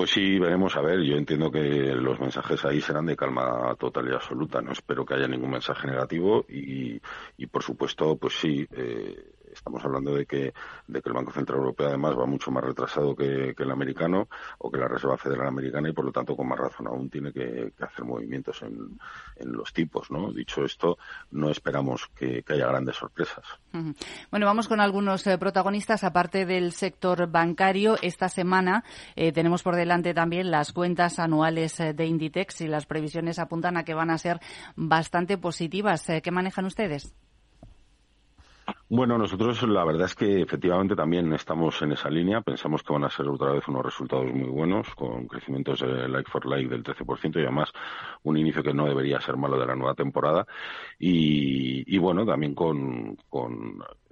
Pues 0.00 0.12
sí, 0.12 0.38
veremos 0.38 0.74
a 0.76 0.80
ver. 0.80 1.02
Yo 1.02 1.16
entiendo 1.16 1.50
que 1.50 1.60
los 1.60 2.18
mensajes 2.20 2.64
ahí 2.64 2.80
serán 2.80 3.04
de 3.04 3.16
calma 3.16 3.74
total 3.78 4.08
y 4.08 4.14
absoluta. 4.14 4.62
No 4.62 4.72
espero 4.72 5.04
que 5.04 5.12
haya 5.12 5.28
ningún 5.28 5.50
mensaje 5.50 5.86
negativo 5.88 6.46
y, 6.48 6.98
por 7.50 7.62
supuesto, 7.62 8.16
pues 8.16 8.32
sí. 8.32 8.66
Eh, 8.72 9.32
estamos 9.60 9.84
hablando 9.84 10.14
de 10.14 10.24
que, 10.24 10.54
de 10.86 11.02
que 11.02 11.08
el 11.10 11.14
Banco 11.14 11.32
Central 11.32 11.58
Europeo 11.58 11.88
además 11.88 12.18
va 12.18 12.24
mucho 12.24 12.50
más 12.50 12.64
retrasado 12.64 13.14
que, 13.14 13.54
el 13.56 13.70
americano 13.70 14.28
o 14.58 14.70
que 14.70 14.78
la 14.78 14.88
Reserva 14.88 15.18
Federal 15.18 15.46
Americana 15.46 15.90
y 15.90 15.92
por 15.92 16.06
lo 16.06 16.12
tanto 16.12 16.34
con 16.34 16.48
más 16.48 16.58
razón 16.58 16.86
aún 16.86 17.10
tiene 17.10 17.30
que, 17.30 17.72
hacer 17.78 18.04
movimientos 18.04 18.62
en, 18.62 18.98
los 19.52 19.72
tipos. 19.72 20.10
¿no? 20.10 20.32
Dicho 20.32 20.64
esto, 20.64 20.98
no 21.32 21.50
esperamos 21.50 22.08
que, 22.16 22.42
haya 22.48 22.66
grandes 22.66 22.96
sorpresas. 22.96 23.44
Bueno, 24.30 24.46
vamos 24.46 24.66
con 24.66 24.80
algunos 24.80 25.26
eh, 25.26 25.38
protagonistas 25.38 26.04
aparte 26.04 26.46
del 26.46 26.72
sector 26.72 27.30
bancario. 27.30 27.96
Esta 28.00 28.28
semana 28.28 28.82
eh, 29.14 29.30
tenemos 29.32 29.62
por 29.62 29.76
delante 29.76 30.14
también 30.14 30.50
las 30.50 30.72
cuentas 30.72 31.18
anuales 31.18 31.78
eh, 31.80 31.92
de 31.92 32.06
Inditex 32.06 32.62
y 32.62 32.68
las 32.68 32.86
previsiones 32.86 33.38
apuntan 33.38 33.76
a 33.76 33.84
que 33.84 33.94
van 33.94 34.10
a 34.10 34.18
ser 34.18 34.40
bastante 34.74 35.36
positivas. 35.36 36.06
¿Qué 36.22 36.30
manejan 36.30 36.64
ustedes? 36.64 37.14
Bueno, 38.92 39.16
nosotros 39.16 39.62
la 39.68 39.84
verdad 39.84 40.06
es 40.06 40.16
que 40.16 40.42
efectivamente 40.42 40.96
también 40.96 41.32
estamos 41.32 41.80
en 41.80 41.92
esa 41.92 42.10
línea. 42.10 42.40
Pensamos 42.40 42.82
que 42.82 42.92
van 42.92 43.04
a 43.04 43.08
ser 43.08 43.28
otra 43.28 43.52
vez 43.52 43.68
unos 43.68 43.84
resultados 43.84 44.26
muy 44.34 44.48
buenos, 44.48 44.92
con 44.96 45.28
crecimientos 45.28 45.78
de 45.78 46.08
like 46.08 46.28
for 46.28 46.44
like 46.44 46.68
del 46.68 46.82
13% 46.82 47.36
y 47.36 47.42
además 47.42 47.70
un 48.24 48.36
inicio 48.36 48.64
que 48.64 48.74
no 48.74 48.86
debería 48.86 49.20
ser 49.20 49.36
malo 49.36 49.56
de 49.60 49.66
la 49.66 49.76
nueva 49.76 49.94
temporada. 49.94 50.44
Y, 50.98 51.96
bueno, 51.98 52.26
también 52.26 52.52
con, 52.56 53.16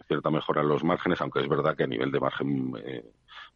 cierta 0.07 0.31
mejora 0.31 0.63
en 0.63 0.69
los 0.69 0.85
márgenes, 0.85 1.21
aunque 1.23 1.41
es 1.41 1.49
verdad 1.49 1.77
que 1.77 1.83
a 1.83 1.89
nivel 1.89 2.13
de 2.13 2.21
margen 2.21 2.73
eh, 2.81 3.05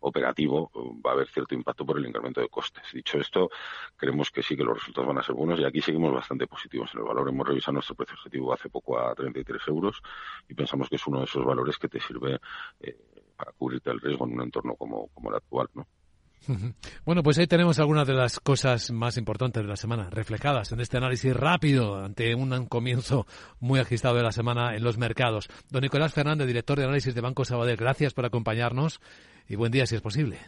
operativo 0.02 0.70
va 1.04 1.10
a 1.10 1.14
haber 1.14 1.28
cierto 1.28 1.54
impacto 1.54 1.84
por 1.84 1.98
el 1.98 2.06
incremento 2.06 2.40
de 2.40 2.48
costes. 2.48 2.84
Dicho 2.92 3.18
esto, 3.18 3.50
creemos 3.96 4.30
que 4.30 4.42
sí 4.42 4.56
que 4.56 4.64
los 4.64 4.78
resultados 4.78 5.08
van 5.08 5.18
a 5.18 5.22
ser 5.22 5.34
buenos 5.34 5.58
y 5.60 5.64
aquí 5.64 5.80
seguimos 5.80 6.12
bastante 6.12 6.46
positivos 6.46 6.90
en 6.94 7.00
el 7.00 7.06
valor. 7.06 7.28
Hemos 7.28 7.46
revisado 7.46 7.74
nuestro 7.74 7.94
precio 7.94 8.14
objetivo 8.14 8.52
hace 8.52 8.68
poco 8.68 8.98
a 8.98 9.14
33 9.14 9.60
euros 9.68 10.02
y 10.48 10.54
pensamos 10.54 10.88
que 10.88 10.96
es 10.96 11.06
uno 11.06 11.18
de 11.18 11.24
esos 11.24 11.44
valores 11.44 11.78
que 11.78 11.88
te 11.88 12.00
sirve 12.00 12.38
eh, 12.80 12.96
para 13.36 13.52
cubrirte 13.52 13.90
el 13.90 14.00
riesgo 14.00 14.26
en 14.26 14.34
un 14.34 14.42
entorno 14.42 14.74
como, 14.76 15.08
como 15.08 15.30
el 15.30 15.36
actual, 15.36 15.68
¿no? 15.74 15.86
Bueno, 17.04 17.22
pues 17.22 17.38
ahí 17.38 17.46
tenemos 17.46 17.78
algunas 17.78 18.06
de 18.06 18.14
las 18.14 18.40
cosas 18.40 18.90
más 18.90 19.16
importantes 19.16 19.62
de 19.62 19.68
la 19.68 19.76
semana 19.76 20.08
reflejadas 20.10 20.72
en 20.72 20.80
este 20.80 20.96
análisis 20.96 21.34
rápido 21.34 21.96
ante 21.96 22.34
un 22.34 22.66
comienzo 22.66 23.26
muy 23.60 23.80
agitado 23.80 24.16
de 24.16 24.22
la 24.22 24.32
semana 24.32 24.74
en 24.74 24.82
los 24.82 24.98
mercados. 24.98 25.48
Don 25.70 25.82
Nicolás 25.82 26.12
Fernández, 26.12 26.46
director 26.46 26.78
de 26.78 26.84
análisis 26.84 27.14
de 27.14 27.20
Banco 27.20 27.44
Sabadell, 27.44 27.76
gracias 27.76 28.14
por 28.14 28.24
acompañarnos 28.24 29.00
y 29.48 29.56
buen 29.56 29.72
día 29.72 29.86
si 29.86 29.96
es 29.96 30.00
posible. 30.00 30.38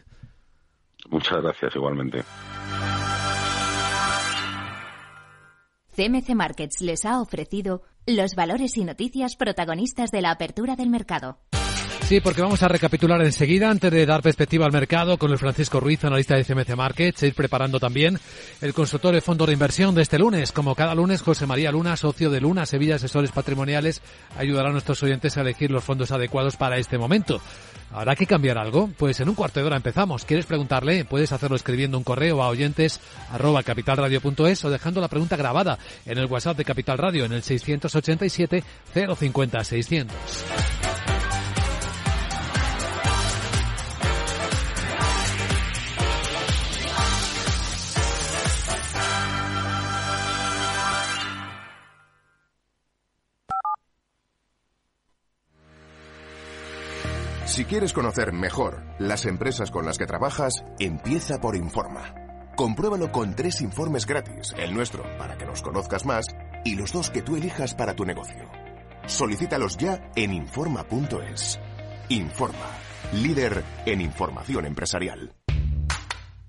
Muchas 1.11 1.43
gracias, 1.43 1.75
igualmente. 1.77 2.25
CMC 5.95 6.35
Markets 6.35 6.81
les 6.81 7.05
ha 7.05 7.21
ofrecido 7.21 7.83
los 8.07 8.35
valores 8.35 8.77
y 8.77 8.85
noticias 8.85 9.37
protagonistas 9.37 10.11
de 10.11 10.23
la 10.23 10.33
apertura 10.33 10.77
del 10.77 10.91
mercado. 10.91 11.39
Sí, 12.05 12.21
porque 12.21 12.43
vamos 12.43 12.63
a 12.63 12.69
recapitular 12.69 13.23
enseguida 13.23 13.71
antes 13.71 13.91
de 13.91 14.05
dar 14.05 14.21
perspectiva 14.21 14.67
al 14.67 14.73
mercado 14.73 15.17
con 15.17 15.31
el 15.31 15.39
Francisco 15.39 15.81
Ruiz, 15.81 16.05
analista 16.05 16.37
de 16.37 16.45
CMC 16.45 16.77
Markets, 16.77 17.23
e 17.23 17.29
ir 17.29 17.35
preparando 17.35 17.81
también 17.81 18.21
el 18.61 18.75
consultor 18.75 19.15
de 19.15 19.23
fondo 19.23 19.47
de 19.47 19.55
inversión 19.55 19.95
de 19.95 20.03
este 20.03 20.19
lunes. 20.19 20.53
Como 20.53 20.75
cada 20.75 20.95
lunes, 20.95 21.23
José 21.23 21.47
María 21.47 21.73
Luna, 21.73 21.97
socio 21.97 22.29
de 22.29 22.43
Luna 22.43 22.67
Sevilla 22.67 22.97
Asesores 22.97 23.33
Patrimoniales, 23.33 24.03
ayudará 24.37 24.69
a 24.69 24.73
nuestros 24.73 25.03
oyentes 25.03 25.39
a 25.39 25.41
elegir 25.41 25.71
los 25.71 25.83
fondos 25.83 26.13
adecuados 26.13 26.57
para 26.57 26.77
este 26.77 26.99
momento. 26.99 27.41
¿Habrá 27.91 28.15
que 28.15 28.27
cambiar 28.27 28.59
algo? 28.59 28.91
Pues 28.99 29.21
en 29.21 29.31
un 29.31 29.35
cuarto 29.35 29.61
de 29.61 29.67
hora 29.67 29.77
empezamos. 29.77 30.27
¿Quieres 30.27 30.45
preguntarle? 30.45 31.07
Puedes 31.07 31.33
hacerlo 31.33 31.57
escribiendo 31.57 31.97
un 31.97 32.05
correo 32.05 32.43
a 32.43 32.49
oyentes 32.49 33.01
arroba 33.33 33.63
capitalradio.es 33.63 34.63
o 34.63 34.71
dejando 34.71 35.01
la 35.01 35.09
pregunta 35.09 35.37
grabada 35.37 35.79
en 36.05 36.19
el 36.19 36.27
WhatsApp 36.27 36.59
de 36.59 36.67
Capital 36.67 36.99
Radio 36.99 37.25
en 37.25 37.33
el 37.33 37.43
687 37.43 38.63
050 38.93 39.65
600. 39.65 40.15
Si 57.47 57.67
quieres 57.67 57.93
conocer 57.93 58.33
mejor 58.33 58.83
las 58.99 59.27
empresas 59.27 59.71
con 59.71 59.85
las 59.85 59.99
que 59.99 60.07
trabajas, 60.07 60.65
empieza 60.79 61.41
por 61.41 61.57
Informa. 61.57 62.15
Compruébalo 62.57 63.13
con 63.13 63.37
tres 63.37 63.61
informes 63.61 64.07
gratis, 64.07 64.55
el 64.57 64.73
nuestro 64.73 65.03
para 65.19 65.37
que 65.37 65.45
nos 65.45 65.61
conozcas 65.61 66.07
más 66.07 66.25
y 66.65 66.75
los 66.75 66.93
dos 66.93 67.11
que 67.11 67.21
tú 67.21 67.37
elijas 67.37 67.75
para 67.75 67.95
tu 67.95 68.05
negocio. 68.07 68.49
Solicítalos 69.07 69.77
ya 69.77 70.11
en 70.17 70.33
Informa.es. 70.33 71.61
Informa, 72.09 72.71
líder 73.13 73.63
en 73.85 74.01
información 74.01 74.65
empresarial. 74.65 75.35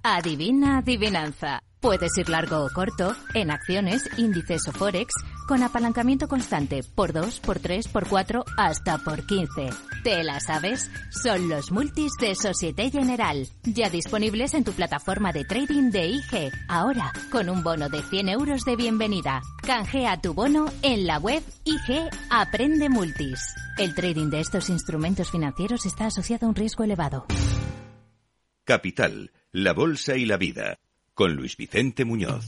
Adivina 0.02 0.78
adivinanza. 0.78 1.60
Puedes 1.82 2.18
ir 2.18 2.30
largo 2.30 2.64
o 2.64 2.70
corto, 2.74 3.16
en 3.34 3.52
acciones, 3.52 4.10
índices 4.18 4.68
o 4.70 4.72
forex, 4.72 5.14
con 5.48 5.62
apalancamiento 5.62 6.28
constante, 6.28 6.82
por 6.96 7.12
2, 7.12 7.42
por 7.42 7.60
3, 7.60 7.88
por 7.90 8.08
4, 8.08 8.46
hasta 8.58 8.98
por 9.00 9.26
15. 9.26 9.70
¿Te 10.06 10.24
la 10.24 10.40
sabes? 10.40 10.92
Son 11.10 11.50
los 11.50 11.72
multis 11.72 12.12
de 12.22 12.36
Societe 12.36 12.92
General, 12.92 13.48
ya 13.64 13.90
disponibles 13.90 14.54
en 14.54 14.64
tu 14.64 14.72
plataforma 14.72 15.34
de 15.34 15.46
trading 15.46 15.90
de 15.90 16.06
IG. 16.10 16.52
Ahora, 16.68 17.12
con 17.32 17.50
un 17.50 17.64
bono 17.64 17.90
de 17.90 18.04
100 18.04 18.30
euros 18.30 18.66
de 18.66 18.76
bienvenida. 18.76 19.42
Canjea 19.64 20.22
tu 20.22 20.36
bono 20.36 20.72
en 20.84 21.08
la 21.08 21.18
web 21.18 21.42
IG 21.64 22.08
Aprende 22.30 22.88
Multis. 22.88 23.40
El 23.80 23.96
trading 23.96 24.30
de 24.30 24.42
estos 24.42 24.70
instrumentos 24.70 25.32
financieros 25.32 25.88
está 25.88 26.06
asociado 26.06 26.46
a 26.46 26.50
un 26.50 26.56
riesgo 26.56 26.84
elevado. 26.84 27.26
Capital, 28.64 29.32
la 29.52 29.74
bolsa 29.74 30.18
y 30.18 30.26
la 30.28 30.38
vida 30.38 30.78
con 31.16 31.36
Luis 31.36 31.58
Vicente 31.58 32.06
Muñoz. 32.06 32.48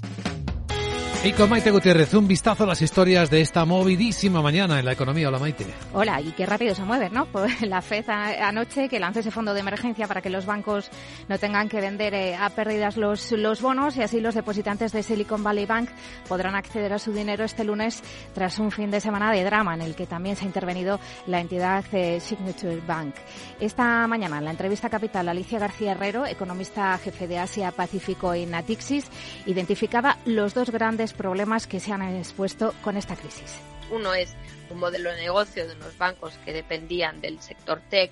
Y 1.23 1.33
con 1.33 1.49
Maite 1.49 1.71
Gutiérrez, 1.71 2.13
un 2.13 2.27
vistazo 2.27 2.63
a 2.63 2.67
las 2.67 2.81
historias 2.81 3.29
de 3.29 3.41
esta 3.41 3.65
movidísima 3.65 4.41
mañana 4.41 4.79
en 4.79 4.85
la 4.85 4.93
economía. 4.93 5.27
Hola 5.27 5.39
Maite. 5.39 5.65
Hola, 5.91 6.21
y 6.21 6.31
qué 6.31 6.45
rápido 6.45 6.75
se 6.75 6.83
mueven, 6.83 7.11
¿no? 7.11 7.25
Pues 7.25 7.59
la 7.67 7.81
FED 7.81 8.07
anoche 8.09 8.87
que 8.87 8.99
lanzó 8.99 9.19
ese 9.19 9.31
fondo 9.31 9.53
de 9.53 9.59
emergencia 9.59 10.07
para 10.07 10.21
que 10.21 10.29
los 10.29 10.45
bancos 10.45 10.89
no 11.27 11.37
tengan 11.39 11.67
que 11.69 11.81
vender 11.81 12.13
eh, 12.13 12.35
a 12.35 12.49
pérdidas 12.51 12.97
los, 12.97 13.31
los 13.31 13.61
bonos 13.61 13.97
y 13.97 14.03
así 14.03 14.21
los 14.21 14.35
depositantes 14.35 14.93
de 14.93 15.03
Silicon 15.03 15.43
Valley 15.43 15.65
Bank 15.65 15.89
podrán 16.29 16.55
acceder 16.55 16.93
a 16.93 16.99
su 16.99 17.11
dinero 17.11 17.43
este 17.43 17.63
lunes 17.63 18.03
tras 18.33 18.59
un 18.59 18.71
fin 18.71 18.91
de 18.91 19.01
semana 19.01 19.31
de 19.31 19.43
drama 19.43 19.73
en 19.73 19.81
el 19.81 19.95
que 19.95 20.05
también 20.05 20.35
se 20.35 20.45
ha 20.45 20.47
intervenido 20.47 20.99
la 21.25 21.41
entidad 21.41 21.83
de 21.91 22.19
Signature 22.19 22.79
Bank. 22.87 23.15
Esta 23.59 24.07
mañana 24.07 24.37
en 24.37 24.45
la 24.45 24.51
entrevista 24.51 24.89
capital, 24.89 25.27
Alicia 25.27 25.59
García 25.59 25.91
Herrero, 25.93 26.25
economista 26.25 26.97
jefe 26.99 27.27
de 27.27 27.39
Asia 27.39 27.71
Pacífico 27.71 28.33
en 28.33 28.51
Natixis, 28.51 29.07
identificaba 29.45 30.17
los 30.23 30.53
dos 30.53 30.69
grandes 30.69 31.07
problemas 31.17 31.67
que 31.67 31.79
se 31.79 31.91
han 31.91 32.01
expuesto 32.03 32.73
con 32.83 32.95
esta 32.95 33.15
crisis. 33.15 33.59
Uno 33.91 34.13
es 34.13 34.35
un 34.69 34.79
modelo 34.79 35.11
de 35.11 35.21
negocio 35.21 35.67
de 35.67 35.75
unos 35.75 35.97
bancos 35.97 36.33
que 36.45 36.53
dependían 36.53 37.21
del 37.21 37.41
sector 37.41 37.81
tech 37.89 38.11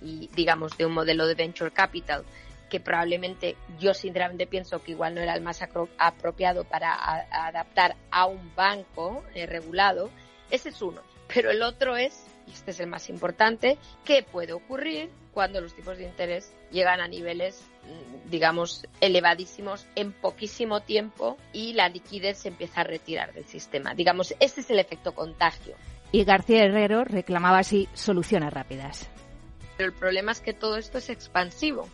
y, 0.00 0.28
digamos, 0.34 0.76
de 0.76 0.86
un 0.86 0.92
modelo 0.92 1.26
de 1.26 1.34
venture 1.34 1.70
capital 1.70 2.24
que 2.72 2.80
probablemente 2.80 3.54
yo 3.78 3.92
sinceramente 3.92 4.46
pienso 4.46 4.82
que 4.82 4.92
igual 4.92 5.14
no 5.14 5.20
era 5.20 5.34
el 5.34 5.42
más 5.42 5.60
apropiado 5.98 6.64
para 6.64 6.94
adaptar 7.30 7.96
a 8.10 8.24
un 8.24 8.54
banco 8.54 9.22
eh, 9.34 9.44
regulado. 9.44 10.08
Ese 10.50 10.70
es 10.70 10.80
uno. 10.80 11.02
Pero 11.32 11.50
el 11.50 11.60
otro 11.62 11.98
es, 11.98 12.24
y 12.46 12.52
este 12.52 12.70
es 12.70 12.80
el 12.80 12.86
más 12.86 13.10
importante, 13.10 13.76
¿qué 14.06 14.22
puede 14.22 14.54
ocurrir 14.54 15.10
cuando 15.32 15.60
los 15.60 15.74
tipos 15.74 15.98
de 15.98 16.04
interés 16.04 16.52
llegan 16.70 17.00
a 17.00 17.08
niveles 17.08 17.64
digamos, 18.26 18.86
elevadísimos 19.00 19.86
en 19.94 20.12
poquísimo 20.12 20.80
tiempo 20.80 21.36
y 21.52 21.74
la 21.74 21.88
liquidez 21.88 22.38
se 22.38 22.48
empieza 22.48 22.80
a 22.80 22.84
retirar 22.84 23.32
del 23.34 23.46
sistema. 23.46 23.94
Digamos, 23.94 24.34
este 24.40 24.60
es 24.60 24.70
el 24.70 24.78
efecto 24.78 25.12
contagio. 25.12 25.74
Y 26.12 26.24
García 26.24 26.64
Herrero 26.64 27.04
reclamaba 27.04 27.58
así 27.58 27.88
soluciones 27.94 28.52
rápidas. 28.52 29.08
Pero 29.76 29.90
el 29.90 29.94
problema 29.94 30.32
es 30.32 30.40
que 30.40 30.52
todo 30.52 30.76
esto 30.76 30.98
es 30.98 31.10
expansivo. 31.10 31.88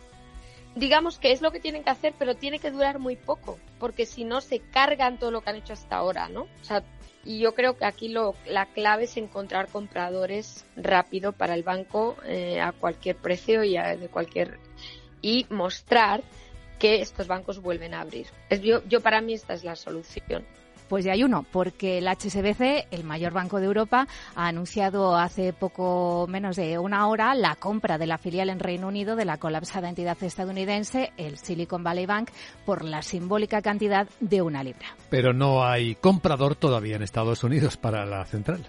Digamos 0.75 1.19
que 1.19 1.31
es 1.31 1.41
lo 1.41 1.51
que 1.51 1.59
tienen 1.59 1.83
que 1.83 1.89
hacer, 1.89 2.13
pero 2.17 2.35
tiene 2.35 2.59
que 2.59 2.71
durar 2.71 2.99
muy 2.99 3.15
poco, 3.15 3.57
porque 3.79 4.05
si 4.05 4.23
no 4.23 4.39
se 4.39 4.59
cargan 4.59 5.17
todo 5.17 5.31
lo 5.31 5.41
que 5.41 5.49
han 5.49 5.55
hecho 5.55 5.73
hasta 5.73 5.97
ahora, 5.97 6.29
¿no? 6.29 6.43
O 6.43 6.63
sea, 6.63 6.83
y 7.25 7.39
yo 7.39 7.53
creo 7.53 7.77
que 7.77 7.85
aquí 7.85 8.07
lo, 8.07 8.35
la 8.45 8.65
clave 8.65 9.03
es 9.03 9.17
encontrar 9.17 9.67
compradores 9.67 10.65
rápido 10.75 11.33
para 11.33 11.53
el 11.53 11.63
banco 11.63 12.15
eh, 12.25 12.61
a 12.61 12.71
cualquier 12.71 13.15
precio 13.15 13.63
y 13.63 13.77
a, 13.77 13.95
de 13.95 14.07
cualquier 14.07 14.57
y 15.21 15.45
mostrar 15.49 16.23
que 16.79 17.01
estos 17.01 17.27
bancos 17.27 17.61
vuelven 17.61 17.93
a 17.93 18.01
abrir. 18.01 18.27
yo, 18.61 18.81
yo 18.87 19.01
para 19.01 19.21
mí 19.21 19.33
esta 19.33 19.53
es 19.53 19.63
la 19.63 19.75
solución. 19.75 20.45
Pues 20.89 21.05
ya 21.05 21.13
hay 21.13 21.23
uno, 21.23 21.45
porque 21.51 21.99
el 21.99 22.07
HSBC, 22.07 22.87
el 22.89 23.03
mayor 23.03 23.31
banco 23.31 23.59
de 23.59 23.67
Europa, 23.67 24.07
ha 24.35 24.47
anunciado 24.47 25.15
hace 25.15 25.53
poco 25.53 26.25
menos 26.27 26.55
de 26.55 26.79
una 26.79 27.07
hora 27.07 27.35
la 27.35 27.55
compra 27.55 27.99
de 27.99 28.07
la 28.07 28.17
filial 28.17 28.49
en 28.49 28.59
Reino 28.59 28.87
Unido 28.87 29.15
de 29.15 29.25
la 29.25 29.37
colapsada 29.37 29.87
entidad 29.87 30.17
estadounidense, 30.21 31.13
el 31.17 31.37
Silicon 31.37 31.83
Valley 31.83 32.07
Bank, 32.07 32.31
por 32.65 32.83
la 32.83 33.03
simbólica 33.03 33.61
cantidad 33.61 34.07
de 34.19 34.41
una 34.41 34.63
libra. 34.63 34.87
Pero 35.11 35.31
no 35.31 35.63
hay 35.63 35.93
comprador 35.93 36.55
todavía 36.55 36.95
en 36.95 37.03
Estados 37.03 37.43
Unidos 37.43 37.77
para 37.77 38.05
la 38.07 38.25
central. 38.25 38.65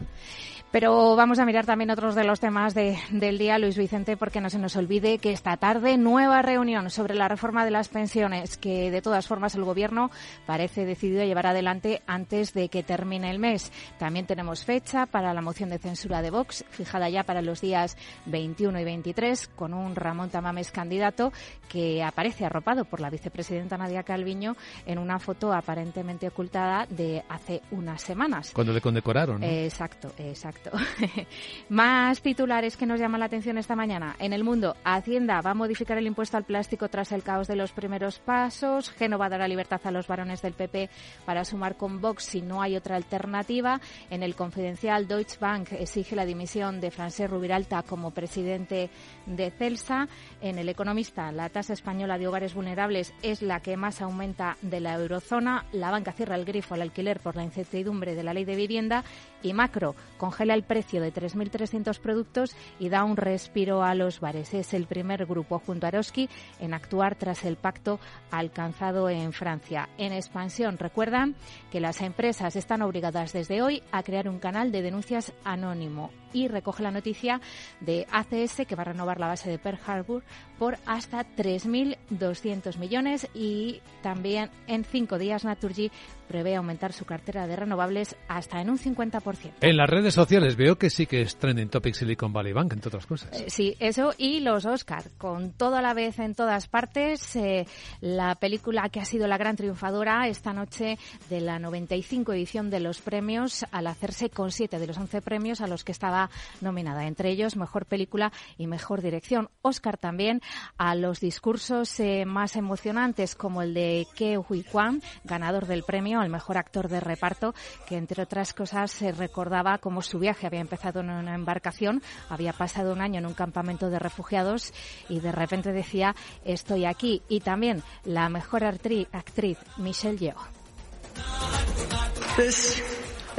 Pero 0.73 1.17
vamos 1.17 1.41
a 1.41 1.45
mirar 1.45 1.67
también 1.67 1.91
otros 1.91 2.15
de 2.15 2.23
los 2.23 2.39
temas 2.39 2.75
del 2.75 3.39
día, 3.39 3.59
Luis 3.59 3.77
Vicente, 3.77 4.17
porque 4.17 4.41
no 4.41 4.51
se 4.51 4.59
nos 4.61 4.77
olvide 4.77 5.19
que 5.19 5.33
esta 5.33 5.57
tarde 5.57 5.99
nueva 5.99 6.43
reunión 6.43 6.91
sobre 6.91 7.17
la 7.17 7.27
reforma 7.27 7.65
de 7.65 7.73
las 7.73 7.89
pensiones, 7.89 8.57
que 8.57 8.93
de 8.93 9.03
todas 9.03 9.27
formas 9.27 9.57
el 9.57 9.65
Gobierno 9.65 10.13
parece 10.47 10.85
decidido 10.85 11.23
a 11.23 11.25
llevar 11.25 11.49
adelante 11.49 12.03
antes 12.07 12.55
de 12.55 12.69
que 12.69 12.85
termine 12.85 13.33
el 13.33 13.41
mes. 13.41 13.73
También 13.99 14.27
tenemos 14.27 14.65
fecha 14.65 15.07
para 15.07 15.35
la 15.35 15.41
moción 15.41 15.71
de 15.71 15.79
censura 15.79 16.23
de 16.23 16.31
Vox, 16.31 16.65
fijada 16.71 17.09
ya 17.09 17.25
para 17.25 17.43
los 17.43 17.61
días 17.61 17.97
21 18.27 18.79
y 18.79 18.85
23, 18.85 19.49
con 19.49 19.75
un 19.75 19.97
Ramón 19.97 20.31
Tamames 20.31 20.71
candidato 20.71 21.33
que 21.69 22.05
aparece 22.05 22.45
arropado 22.45 22.85
por 22.85 23.01
la 23.01 23.11
vicepresidenta 23.11 23.77
Nadia 23.77 24.05
Calviño 24.05 24.57
en 24.87 24.99
una 24.99 25.19
foto 25.19 25.53
aparentemente 25.53 26.29
ocultada 26.29 26.87
de 26.89 27.25
hace 27.29 27.61
unas 27.73 28.03
semanas. 28.03 28.53
Cuando 28.53 28.73
le 28.73 28.81
condecoraron. 28.81 29.43
Exacto, 29.43 30.13
exacto. 30.17 30.60
Más 31.69 32.21
titulares 32.21 32.77
que 32.77 32.87
nos 32.87 33.01
llaman 33.01 33.21
la 33.21 33.27
atención 33.27 33.59
esta 33.59 33.77
mañana. 33.77 34.17
En 34.19 34.33
el 34.33 34.45
mundo, 34.45 34.77
Hacienda 34.85 35.41
va 35.41 35.53
a 35.53 35.55
modificar 35.55 35.99
el 35.99 36.07
impuesto 36.07 36.37
al 36.37 36.45
plástico 36.45 36.89
tras 36.89 37.13
el 37.13 37.23
caos 37.23 37.49
de 37.49 37.57
los 37.57 37.73
primeros 37.73 38.19
pasos. 38.19 38.91
Génova 38.91 39.29
dará 39.29 39.49
libertad 39.49 39.81
a 39.85 39.91
los 39.91 40.07
varones 40.07 40.43
del 40.43 40.53
PP 40.53 40.91
para 41.25 41.45
sumar 41.45 41.77
con 41.77 42.01
Vox 42.01 42.25
si 42.25 42.43
no 42.43 42.63
hay 42.63 42.77
otra 42.77 42.97
alternativa. 42.97 43.81
En 44.11 44.23
el 44.23 44.35
confidencial, 44.35 45.09
Deutsche 45.09 45.39
Bank 45.41 45.73
exige 45.73 46.17
la 46.17 46.27
dimisión 46.27 46.81
de 46.81 46.91
Francesc 46.91 47.31
Rubiralta 47.31 47.83
como 47.83 48.11
presidente 48.11 48.91
de 49.37 49.51
Celsa. 49.51 50.09
En 50.41 50.59
el 50.59 50.69
economista, 50.69 51.33
la 51.33 51.49
tasa 51.49 51.73
española 51.73 52.19
de 52.19 52.29
hogares 52.29 52.55
vulnerables 52.55 53.15
es 53.23 53.43
la 53.43 53.61
que 53.61 53.77
más 53.77 54.01
aumenta 54.01 54.57
de 54.63 54.81
la 54.81 54.95
eurozona. 54.95 55.67
La 55.73 55.91
banca 55.91 56.13
cierra 56.13 56.37
el 56.37 56.45
grifo 56.45 56.75
al 56.75 56.83
alquiler 56.83 57.21
por 57.21 57.37
la 57.37 57.45
incertidumbre 57.45 58.15
de 58.15 58.23
la 58.23 58.35
ley 58.35 58.45
de 58.45 58.57
vivienda. 58.57 59.05
Y 59.43 59.53
Macro 59.53 59.95
congela 60.19 60.55
el 60.55 60.65
precio 60.65 61.01
de 61.01 61.13
3.300 61.13 61.99
productos 61.99 62.55
y 62.79 62.89
da 62.89 63.05
un 63.05 63.17
respiro 63.17 63.83
a 63.83 63.95
los 63.95 64.21
bares. 64.21 64.53
Es 64.55 64.75
el 64.75 64.87
primer 64.87 65.27
grupo 65.27 65.59
junto 65.59 65.87
a 65.87 65.89
Eroski 65.89 66.29
en 66.59 66.75
actuar 66.75 67.15
tras 67.15 67.45
el 67.45 67.57
pacto 67.57 68.01
alcanzado 68.31 69.09
en 69.09 69.33
Francia. 69.33 69.89
En 69.99 70.13
expansión, 70.13 70.79
recuerdan 70.79 71.35
que 71.71 71.81
las 71.81 72.01
empresas 72.01 72.57
están 72.57 72.83
obligadas 72.83 73.33
desde 73.33 73.63
hoy 73.63 73.83
a 73.93 74.03
crear 74.03 74.29
un 74.29 74.39
canal 74.39 74.73
de 74.73 74.83
denuncias 74.83 75.33
anónimo 75.45 76.11
y 76.33 76.49
recoge 76.49 76.83
la 76.83 76.91
noticia 76.91 77.41
de 77.81 78.07
ACS 78.11 78.67
que 78.67 78.77
va 78.77 78.83
a 78.83 78.87
renovar 78.87 79.19
la 79.21 79.29
base 79.29 79.51
de 79.51 79.59
Pearl 79.59 79.79
Harbor 79.87 80.23
por 80.61 80.77
hasta 80.85 81.25
3.200 81.25 82.77
millones 82.77 83.27
y 83.33 83.81
también 84.03 84.51
en 84.67 84.85
cinco 84.85 85.17
días 85.19 85.43
Naturgy 85.43 85.91
prevé 86.29 86.55
aumentar 86.55 86.93
su 86.93 87.07
cartera 87.07 87.49
de 87.49 87.57
renovables 87.57 88.15
hasta 88.29 88.61
en 88.61 88.71
un 88.71 88.79
50%. 88.79 89.55
En 89.63 89.77
las 89.77 89.91
redes 89.91 90.15
sociales 90.15 90.55
veo 90.55 90.77
que 90.77 90.89
sí 90.89 91.07
que 91.07 91.23
es 91.23 91.37
trending 91.37 91.71
topic 91.71 91.95
Silicon 91.95 92.33
Valley 92.33 92.53
Bank, 92.53 92.75
entre 92.75 92.87
otras 92.87 93.05
cosas. 93.05 93.41
Eh, 93.41 93.47
sí, 93.49 93.75
eso 93.81 94.13
y 94.17 94.39
los 94.39 94.65
Oscar, 94.65 95.03
con 95.19 95.51
todo 95.51 95.75
a 95.75 95.83
la 95.83 95.93
vez 95.93 96.21
en 96.21 96.37
todas 96.37 96.69
partes. 96.69 97.35
Eh, 97.35 97.67
la 98.01 98.37
película 98.37 98.91
que 98.91 99.01
ha 99.01 99.05
sido 99.05 99.27
la 99.27 99.39
gran 99.39 99.57
triunfadora 99.57 100.29
esta 100.29 100.53
noche 100.53 100.99
de 101.31 101.41
la 101.41 101.59
95 101.59 102.33
edición 102.33 102.71
de 102.71 102.79
los 102.79 103.01
premios, 103.01 103.67
al 103.73 103.89
hacerse 103.89 104.31
con 104.31 104.53
siete 104.53 104.79
de 104.79 104.87
los 104.87 104.99
11 104.99 105.23
premios 105.23 105.61
a 105.61 105.67
los 105.67 105.83
que 105.83 105.91
estaba 105.91 106.31
nominada, 106.61 107.09
entre 107.09 107.31
ellos 107.31 107.57
Mejor 107.57 107.87
Película 107.87 108.31
y 108.57 108.69
Mejor 108.69 109.03
Dirección. 109.03 109.49
Oscar 109.63 109.97
también 109.97 110.43
a 110.79 110.95
los 110.95 111.21
discursos 111.21 111.99
eh, 112.01 112.25
más 112.27 112.57
emocionantes 112.57 113.35
como 113.35 113.63
el 113.63 113.75
de 113.75 114.07
Ke 114.15 114.39
Huy 114.39 114.63
Kwan, 114.63 115.03
ganador 115.25 115.67
del 115.67 115.83
premio 115.83 116.21
al 116.21 116.31
mejor 116.31 116.59
actor 116.59 116.89
de 116.89 117.01
reparto, 117.01 117.55
que 117.87 117.97
entre 117.97 118.23
otras 118.23 118.55
cosas 118.55 118.91
se 118.91 119.13
recordaba 119.13 119.79
cómo 119.79 120.03
su 120.03 120.19
viaje 120.19 120.47
había 120.47 120.61
empezado 120.61 121.01
en 121.01 121.11
una 121.11 121.35
embarcación, 121.35 122.03
había 122.29 122.53
pasado 122.53 122.93
un 122.93 123.01
año 123.01 123.19
en 123.19 123.27
un 123.27 123.35
campamento 123.35 123.91
de 123.91 123.99
refugiados 123.99 124.73
y 125.09 125.21
de 125.21 125.33
repente 125.33 125.73
decía 125.73 126.15
estoy 126.45 126.85
aquí. 126.85 127.23
Y 127.29 127.41
también 127.41 127.83
la 128.05 128.29
mejor 128.29 128.65
actriz, 128.65 129.59
Michelle 129.77 130.19
Yeoh. 130.19 130.37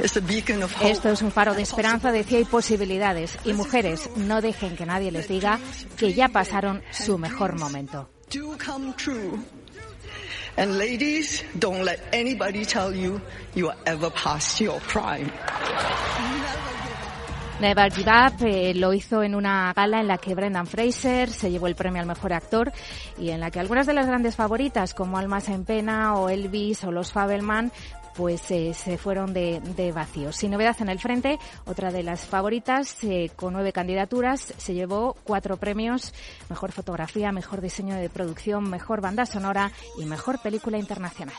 Esto 0.02 1.10
es 1.10 1.22
un 1.22 1.30
faro 1.30 1.54
de 1.54 1.62
esperanza, 1.62 2.10
decía, 2.10 2.40
y 2.40 2.44
posibilidades. 2.44 3.38
Y 3.44 3.52
mujeres, 3.52 4.10
no 4.16 4.40
dejen 4.40 4.76
que 4.76 4.84
nadie 4.84 5.12
les 5.12 5.28
diga 5.28 5.60
que 5.96 6.12
ya 6.12 6.28
pasaron 6.28 6.82
su 6.90 7.18
mejor 7.18 7.58
momento. 7.58 8.08
And 10.54 10.76
ladies, 10.76 11.44
don't 11.58 11.82
let 11.84 12.00
anybody 12.12 12.66
tell 12.66 12.92
you 12.92 13.20
you 13.54 13.70
are 13.70 13.78
ever 13.86 14.10
past 14.10 14.60
your 14.60 14.80
prime. 14.80 15.30
Never 17.58 17.90
Give 17.90 18.10
Up 18.10 18.44
eh, 18.44 18.74
lo 18.74 18.92
hizo 18.92 19.22
en 19.22 19.34
una 19.34 19.72
gala 19.72 20.00
en 20.00 20.08
la 20.08 20.18
que 20.18 20.34
Brendan 20.34 20.66
Fraser 20.66 21.30
se 21.30 21.50
llevó 21.50 21.68
el 21.68 21.76
premio 21.76 22.02
al 22.02 22.08
mejor 22.08 22.32
actor 22.32 22.72
y 23.18 23.30
en 23.30 23.40
la 23.40 23.50
que 23.50 23.60
algunas 23.60 23.86
de 23.86 23.92
las 23.92 24.06
grandes 24.06 24.34
favoritas 24.34 24.94
como 24.94 25.16
Almas 25.16 25.48
en 25.48 25.64
Pena 25.64 26.16
o 26.16 26.28
Elvis 26.28 26.82
o 26.84 26.90
Los 26.90 27.12
Fabelman 27.12 27.70
pues 28.14 28.40
se 28.42 28.98
fueron 28.98 29.32
de, 29.32 29.60
de 29.76 29.92
vacío. 29.92 30.32
Sin 30.32 30.50
novedad 30.50 30.76
en 30.80 30.88
el 30.88 30.98
frente, 30.98 31.38
otra 31.64 31.90
de 31.90 32.02
las 32.02 32.26
favoritas, 32.26 33.02
eh, 33.04 33.30
con 33.36 33.52
nueve 33.52 33.72
candidaturas, 33.72 34.54
se 34.56 34.74
llevó 34.74 35.16
cuatro 35.24 35.56
premios, 35.56 36.14
mejor 36.48 36.72
fotografía, 36.72 37.32
mejor 37.32 37.60
diseño 37.60 37.96
de 37.96 38.10
producción, 38.10 38.68
mejor 38.68 39.00
banda 39.00 39.26
sonora 39.26 39.72
y 39.98 40.04
mejor 40.04 40.40
película 40.40 40.78
internacional. 40.78 41.36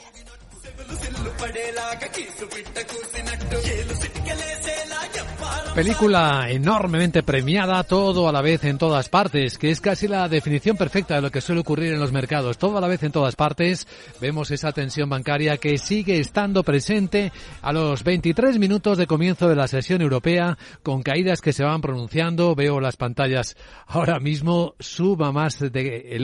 Película 5.76 6.46
enormemente 6.52 7.24
premiada, 7.24 7.84
todo 7.84 8.30
a 8.30 8.32
la 8.32 8.44
vez 8.44 8.64
en 8.64 8.78
todas 8.78 9.10
partes, 9.10 9.58
que 9.58 9.72
es 9.72 9.82
casi 9.82 10.08
la 10.08 10.30
definición 10.30 10.78
perfecta 10.78 11.16
de 11.16 11.22
lo 11.24 11.32
que 11.32 11.42
suele 11.42 11.62
ocurrir 11.62 11.94
en 11.94 12.00
los 12.00 12.12
mercados. 12.12 12.60
Todo 12.60 12.78
a 12.78 12.82
la 12.82 12.88
vez 12.88 13.02
en 13.02 13.12
todas 13.12 13.36
partes. 13.36 13.88
Vemos 14.22 14.52
esa 14.52 14.72
tensión 14.72 15.10
bancaria 15.10 15.58
que 15.58 15.80
sigue 15.80 16.20
estando 16.20 16.64
presente 16.64 17.32
a 17.64 17.74
los 17.74 18.04
23 18.04 18.60
minutos 18.60 19.00
de 19.00 19.08
comienzo 19.08 19.50
de 19.50 19.56
la 19.56 19.68
sesión 19.68 20.04
europea, 20.04 20.60
con 20.84 21.02
caídas 21.02 21.42
que 21.42 21.54
se 21.54 21.64
van 21.64 21.82
pronunciando. 21.82 22.54
Veo 22.54 22.80
las 22.80 22.96
pantallas 22.96 23.58
ahora 23.88 24.20
mismo, 24.20 24.76
suba 24.80 25.32
más 25.32 25.58
del 25.60 25.72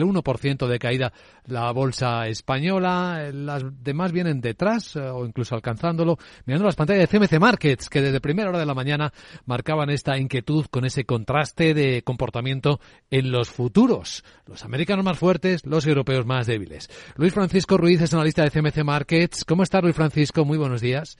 1% 0.04 0.68
de 0.68 0.78
caída 0.78 1.12
la 1.50 1.72
bolsa 1.72 2.28
española. 2.28 3.30
Las 3.32 3.64
demás 3.82 4.12
vienen 4.12 4.40
detrás 4.40 4.94
eh, 4.96 5.09
o 5.14 5.26
incluso 5.26 5.54
alcanzándolo. 5.54 6.18
Mirando 6.46 6.66
las 6.66 6.76
pantallas 6.76 7.08
de 7.08 7.18
CMC 7.18 7.40
Markets, 7.40 7.88
que 7.88 8.00
desde 8.00 8.20
primera 8.20 8.48
hora 8.48 8.58
de 8.58 8.66
la 8.66 8.74
mañana 8.74 9.12
marcaban 9.46 9.90
esta 9.90 10.18
inquietud 10.18 10.66
con 10.70 10.84
ese 10.84 11.04
contraste 11.04 11.74
de 11.74 12.02
comportamiento 12.02 12.80
en 13.10 13.30
los 13.30 13.50
futuros. 13.50 14.24
Los 14.46 14.64
americanos 14.64 15.04
más 15.04 15.18
fuertes, 15.18 15.66
los 15.66 15.86
europeos 15.86 16.26
más 16.26 16.46
débiles. 16.46 16.88
Luis 17.16 17.34
Francisco 17.34 17.76
Ruiz 17.76 18.00
es 18.00 18.14
analista 18.14 18.42
de 18.42 18.50
CMC 18.50 18.84
Markets. 18.84 19.44
¿Cómo 19.44 19.62
está 19.62 19.80
Luis 19.80 19.94
Francisco? 19.94 20.44
Muy 20.44 20.58
buenos 20.58 20.80
días. 20.80 21.18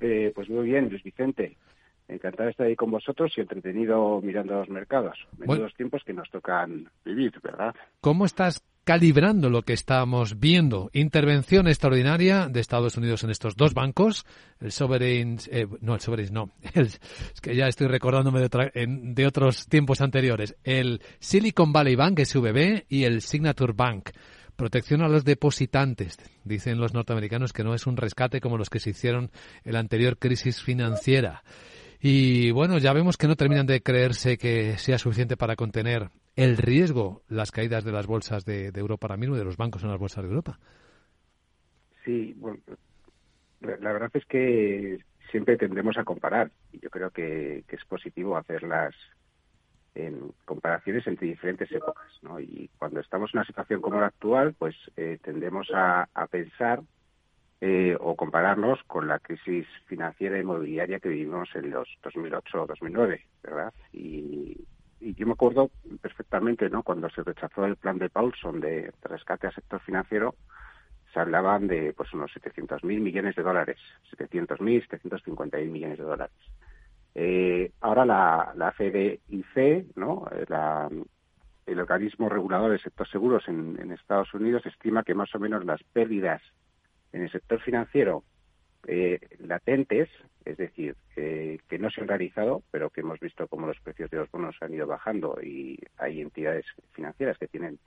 Eh, 0.00 0.32
pues 0.34 0.48
muy 0.50 0.66
bien, 0.66 0.88
Luis 0.88 1.02
Vicente. 1.02 1.56
Encantado 2.06 2.44
de 2.44 2.50
estar 2.50 2.66
ahí 2.66 2.76
con 2.76 2.90
vosotros 2.90 3.32
y 3.36 3.40
entretenido 3.40 4.20
mirando 4.20 4.54
los 4.54 4.68
mercados. 4.68 5.18
Menudos 5.38 5.74
tiempos 5.74 6.02
que 6.04 6.12
nos 6.12 6.28
tocan 6.30 6.90
vivir, 7.04 7.32
¿verdad? 7.42 7.74
¿Cómo 8.00 8.26
estás 8.26 8.62
calibrando 8.84 9.50
lo 9.50 9.62
que 9.62 9.72
estamos 9.72 10.38
viendo. 10.38 10.90
Intervención 10.92 11.66
extraordinaria 11.66 12.48
de 12.48 12.60
Estados 12.60 12.96
Unidos 12.96 13.24
en 13.24 13.30
estos 13.30 13.56
dos 13.56 13.74
bancos, 13.74 14.26
el 14.60 14.72
Sovereign, 14.72 15.38
eh, 15.50 15.66
no, 15.80 15.94
el 15.94 16.00
Sovereign 16.00 16.32
no, 16.32 16.50
es 16.74 17.00
que 17.42 17.56
ya 17.56 17.66
estoy 17.66 17.88
recordándome 17.88 18.40
de, 18.40 18.86
de, 18.86 19.26
otros 19.26 19.66
tiempos 19.66 20.00
anteriores, 20.00 20.56
el 20.62 21.00
Silicon 21.18 21.72
Valley 21.72 21.96
Bank, 21.96 22.20
SVB, 22.20 22.84
y 22.88 23.04
el 23.04 23.22
Signature 23.22 23.72
Bank. 23.74 24.10
Protección 24.56 25.02
a 25.02 25.08
los 25.08 25.24
depositantes. 25.24 26.16
Dicen 26.44 26.78
los 26.78 26.94
norteamericanos 26.94 27.52
que 27.52 27.64
no 27.64 27.74
es 27.74 27.88
un 27.88 27.96
rescate 27.96 28.40
como 28.40 28.56
los 28.56 28.70
que 28.70 28.78
se 28.78 28.90
hicieron 28.90 29.32
en 29.64 29.72
la 29.72 29.80
anterior 29.80 30.16
crisis 30.16 30.62
financiera. 30.62 31.42
Y 32.06 32.50
bueno, 32.50 32.76
ya 32.76 32.92
vemos 32.92 33.16
que 33.16 33.26
no 33.26 33.34
terminan 33.34 33.64
de 33.64 33.80
creerse 33.80 34.36
que 34.36 34.76
sea 34.76 34.98
suficiente 34.98 35.38
para 35.38 35.56
contener 35.56 36.10
el 36.36 36.58
riesgo, 36.58 37.22
las 37.28 37.50
caídas 37.50 37.82
de 37.82 37.92
las 37.92 38.06
bolsas 38.06 38.44
de, 38.44 38.66
Europa 38.74 39.06
ahora 39.06 39.16
mismo 39.16 39.36
y 39.36 39.38
de 39.38 39.46
los 39.46 39.56
bancos 39.56 39.82
en 39.84 39.88
las 39.88 39.98
bolsas 39.98 40.22
de 40.22 40.28
Europa. 40.28 40.58
Sí, 42.04 42.34
bueno, 42.36 42.58
la 43.62 43.90
verdad 43.90 44.10
es 44.12 44.26
que 44.26 44.98
siempre 45.30 45.56
tendremos 45.56 45.96
a 45.96 46.04
comparar 46.04 46.50
y 46.72 46.80
yo 46.80 46.90
creo 46.90 47.10
que, 47.10 47.64
es 47.66 47.84
positivo 47.86 48.36
hacerlas 48.36 48.94
en 49.94 50.30
comparaciones 50.44 51.06
entre 51.06 51.28
diferentes 51.28 51.72
épocas, 51.72 52.12
¿no? 52.20 52.38
Y 52.38 52.68
cuando 52.76 53.00
estamos 53.00 53.30
en 53.32 53.38
una 53.38 53.46
situación 53.46 53.80
como 53.80 53.98
la 53.98 54.08
actual, 54.08 54.54
pues 54.58 54.76
eh, 54.98 55.18
tendemos 55.22 55.68
a 55.72 56.06
pensar 56.30 56.82
eh, 57.60 57.96
o 57.98 58.16
compararnos 58.16 58.82
con 58.84 59.08
la 59.08 59.18
crisis 59.18 59.66
financiera 59.86 60.36
e 60.36 60.40
inmobiliaria 60.40 61.00
que 61.00 61.08
vivimos 61.08 61.48
en 61.54 61.70
los 61.70 61.88
2008 62.02 62.62
o 62.62 62.66
2009, 62.66 63.26
¿verdad? 63.42 63.72
Y, 63.92 64.66
yo 65.00 65.26
me 65.26 65.32
acuerdo 65.32 65.70
perfectamente, 66.00 66.70
¿no? 66.70 66.82
Cuando 66.82 67.10
se 67.10 67.22
rechazó 67.22 67.66
el 67.66 67.76
plan 67.76 67.98
de 67.98 68.08
Paulson 68.08 68.58
de, 68.58 68.90
rescate 69.02 69.46
al 69.46 69.54
sector 69.54 69.78
financiero, 69.80 70.34
se 71.12 71.20
hablaban 71.20 71.68
de 71.68 71.92
pues 71.92 72.10
unos 72.14 72.32
700.000 72.32 72.82
millones 72.82 73.36
de 73.36 73.42
dólares, 73.42 73.76
700.000, 74.16 74.88
750.000 74.88 75.66
millones 75.70 75.98
de 75.98 76.04
dólares. 76.04 76.36
Eh, 77.14 77.72
ahora 77.82 78.06
la, 78.06 78.54
la 78.56 78.72
FDIC, 78.72 79.94
¿no? 79.94 80.26
Eh, 80.32 80.46
la, 80.48 80.88
el 81.66 81.80
organismo 81.80 82.28
regulador 82.28 82.70
del 82.70 82.80
sector 82.80 83.08
seguros 83.08 83.48
en, 83.48 83.92
Estados 83.92 84.32
Unidos 84.34 84.66
estima 84.66 85.02
que 85.02 85.14
más 85.14 85.34
o 85.34 85.38
menos 85.38 85.64
las 85.64 85.82
pérdidas 85.84 86.42
en 87.14 87.22
el 87.22 87.30
sector 87.30 87.60
financiero 87.60 88.24
eh, 88.86 89.20
latentes, 89.38 90.10
es 90.44 90.58
decir, 90.58 90.94
que 91.14 91.78
no 91.78 91.88
se 91.90 92.02
han 92.02 92.08
realizado, 92.08 92.62
pero 92.70 92.90
que 92.90 93.00
hemos 93.00 93.18
visto 93.18 93.48
cómo 93.48 93.66
los 93.66 93.80
precios 93.80 94.10
de 94.10 94.18
los 94.18 94.30
bonos 94.30 94.56
han 94.60 94.74
ido 94.74 94.86
bajando 94.86 95.38
y 95.42 95.78
hay 95.96 96.20
entidades 96.20 96.66
financieras 96.92 97.38
que 97.38 97.48
tienen 97.48 97.78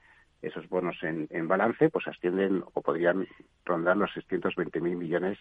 esos 0.42 0.68
bonos 0.68 0.96
en, 1.02 1.28
en 1.30 1.46
balance, 1.46 1.90
pues 1.90 2.08
ascienden 2.08 2.64
o 2.74 2.80
podrían 2.80 3.28
rondar 3.64 3.96
los 3.96 4.10
620.000 4.10 4.80
millones 4.80 5.38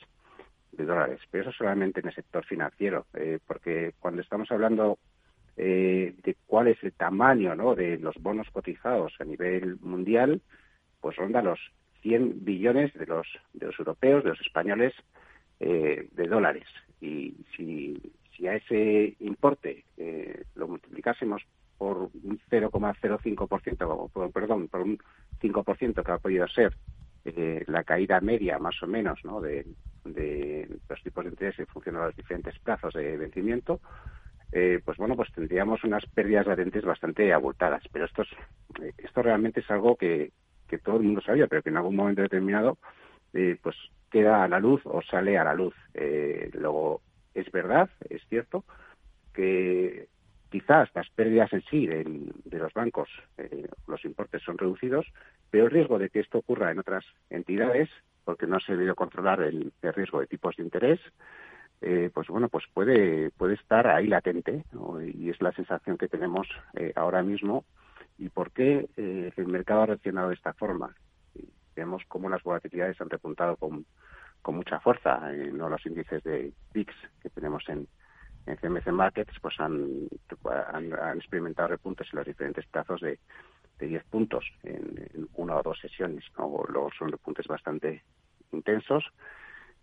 de 0.73 0.85
dólares. 0.85 1.21
Pero 1.31 1.49
eso 1.49 1.57
solamente 1.57 2.01
en 2.01 2.07
el 2.07 2.15
sector 2.15 2.45
financiero, 2.45 3.07
eh, 3.13 3.39
porque 3.47 3.93
cuando 3.99 4.21
estamos 4.21 4.51
hablando 4.51 4.99
eh, 5.55 6.13
de 6.23 6.35
cuál 6.45 6.67
es 6.67 6.83
el 6.83 6.93
tamaño 6.93 7.55
¿no? 7.55 7.73
de 7.73 7.97
los 7.97 8.15
bonos 8.21 8.49
cotizados 8.51 9.13
a 9.19 9.23
nivel 9.23 9.79
mundial, 9.79 10.41
pues 10.99 11.15
ronda 11.15 11.41
los 11.41 11.59
100 12.01 12.45
billones 12.45 12.93
de 12.93 13.05
los, 13.05 13.27
de 13.53 13.67
los 13.67 13.79
europeos, 13.79 14.23
de 14.23 14.29
los 14.31 14.41
españoles, 14.41 14.93
eh, 15.59 16.07
de 16.11 16.27
dólares. 16.27 16.67
Y 17.01 17.35
si, 17.55 18.47
a 18.47 18.55
ese 18.55 19.15
importe 19.19 19.83
eh, 19.97 20.43
lo 20.55 20.67
multiplicásemos 20.67 21.41
por 21.77 21.97
un 21.97 22.39
0,05%, 22.49 24.31
perdón, 24.31 24.67
por 24.67 24.81
un 24.81 24.99
5% 25.41 26.03
que 26.03 26.11
ha 26.11 26.17
podido 26.17 26.47
ser 26.47 26.73
eh, 27.25 27.63
la 27.67 27.83
caída 27.83 28.21
media 28.21 28.57
más 28.57 28.81
o 28.81 28.87
menos 28.87 29.19
¿no? 29.25 29.41
de, 29.41 29.65
los 30.89 31.03
tipos 31.03 31.25
de 31.25 31.31
interés 31.31 31.59
en 31.59 31.67
función 31.67 31.95
de 31.95 32.01
los 32.01 32.15
diferentes 32.15 32.57
plazos 32.59 32.93
de 32.93 33.17
vencimiento, 33.17 33.81
eh, 34.51 34.79
pues 34.83 34.97
bueno, 34.97 35.15
pues 35.15 35.31
tendríamos 35.33 35.83
unas 35.83 36.05
pérdidas 36.05 36.47
latentes 36.47 36.85
bastante 36.85 37.33
abultadas. 37.33 37.83
Pero 37.91 38.05
esto, 38.05 38.21
es, 38.21 38.29
esto 38.97 39.21
realmente 39.21 39.59
es 39.59 39.69
algo 39.69 39.97
que, 39.97 40.31
que 40.67 40.77
todo 40.77 40.97
el 40.97 41.03
mundo 41.03 41.21
sabía, 41.21 41.47
pero 41.47 41.61
que 41.61 41.69
en 41.69 41.77
algún 41.77 41.95
momento 41.95 42.21
determinado 42.21 42.77
eh, 43.33 43.57
pues 43.61 43.75
queda 44.11 44.43
a 44.43 44.47
la 44.47 44.59
luz 44.59 44.81
o 44.85 45.01
sale 45.01 45.37
a 45.37 45.43
la 45.43 45.53
luz. 45.53 45.75
Eh, 45.93 46.49
luego, 46.53 47.01
es 47.33 47.51
verdad, 47.51 47.89
es 48.09 48.21
cierto, 48.29 48.63
que 49.33 50.07
quizás 50.49 50.89
las 50.95 51.09
pérdidas 51.09 51.51
en 51.53 51.61
sí 51.63 51.87
de, 51.87 52.03
los 52.51 52.73
bancos, 52.73 53.09
eh, 53.37 53.67
los 53.87 54.03
importes 54.05 54.41
son 54.43 54.57
reducidos, 54.57 55.05
pero 55.49 55.65
el 55.65 55.71
riesgo 55.71 55.99
de 55.99 56.09
que 56.09 56.19
esto 56.19 56.39
ocurra 56.39 56.71
en 56.71 56.79
otras 56.79 57.05
entidades, 57.29 57.89
porque 58.23 58.47
no 58.47 58.59
se 58.59 58.75
debe 58.75 58.95
controlar 58.95 59.41
el, 59.41 59.71
el 59.81 59.93
riesgo 59.93 60.19
de 60.19 60.27
tipos 60.27 60.55
de 60.55 60.63
interés, 60.63 60.99
eh, 61.81 62.09
pues 62.13 62.27
bueno, 62.27 62.49
pues 62.49 62.65
puede, 62.73 63.29
puede 63.31 63.53
estar 63.53 63.87
ahí 63.87 64.07
latente, 64.07 64.63
¿no? 64.71 64.99
y 65.01 65.29
es 65.29 65.39
la 65.41 65.51
sensación 65.51 65.97
que 65.97 66.07
tenemos 66.07 66.47
eh, 66.73 66.91
ahora 66.95 67.21
mismo 67.21 67.65
¿Y 68.17 68.29
por 68.29 68.51
qué 68.51 68.89
eh, 68.97 69.31
el 69.35 69.47
mercado 69.47 69.81
ha 69.81 69.85
reaccionado 69.87 70.29
de 70.29 70.35
esta 70.35 70.53
forma? 70.53 70.95
vemos 71.77 72.03
cómo 72.07 72.27
las 72.27 72.43
volatilidades 72.43 72.99
han 72.99 73.09
repuntado 73.09 73.55
con, 73.55 73.85
mucha 74.47 74.79
fuerza. 74.79 75.19
Eh, 75.33 75.51
no 75.51 75.67
los 75.67 75.85
índices 75.85 76.23
de 76.23 76.53
VIX 76.73 76.93
que 77.21 77.29
tenemos 77.29 77.67
en, 77.67 77.85
en 78.45 78.55
CMC 78.55 78.87
Markets 78.93 79.37
pues 79.41 79.59
han, 79.59 80.07
han, 80.71 81.17
experimentado 81.17 81.67
repuntes 81.67 82.07
en 82.13 82.19
los 82.19 82.25
diferentes 82.25 82.65
plazos 82.67 83.01
de, 83.01 83.19
de 83.77 83.87
10 83.87 84.05
puntos 84.05 84.45
en, 84.63 85.27
una 85.33 85.57
o 85.57 85.63
dos 85.63 85.77
sesiones. 85.79 86.23
¿no? 86.37 86.63
Luego 86.69 86.89
son 86.97 87.11
repuntes 87.11 87.45
bastante 87.45 88.03
intensos 88.53 89.03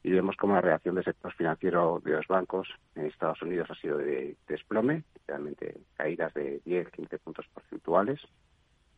y 0.05 0.11
vemos 0.11 0.37
cómo 0.37 0.55
la 0.55 0.61
reacción 0.61 0.95
del 0.95 1.05
sector 1.05 1.33
financiero 1.33 2.01
de 2.05 2.13
los 2.13 2.27
bancos 2.27 2.69
en 2.95 3.07
Estados 3.07 3.41
Unidos 3.41 3.71
ha 3.71 3.75
sido 3.75 3.97
de 3.97 4.37
desplome, 4.47 5.03
realmente 5.27 5.81
caídas 5.97 6.33
de 6.35 6.61
10, 6.67 6.91
15 6.91 7.19
puntos 7.21 7.47
porcentuales, 7.55 8.21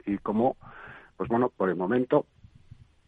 y 0.04 0.18
cómo, 0.18 0.56
pues 1.16 1.28
bueno, 1.28 1.48
por 1.48 1.68
el 1.68 1.76
momento 1.76 2.26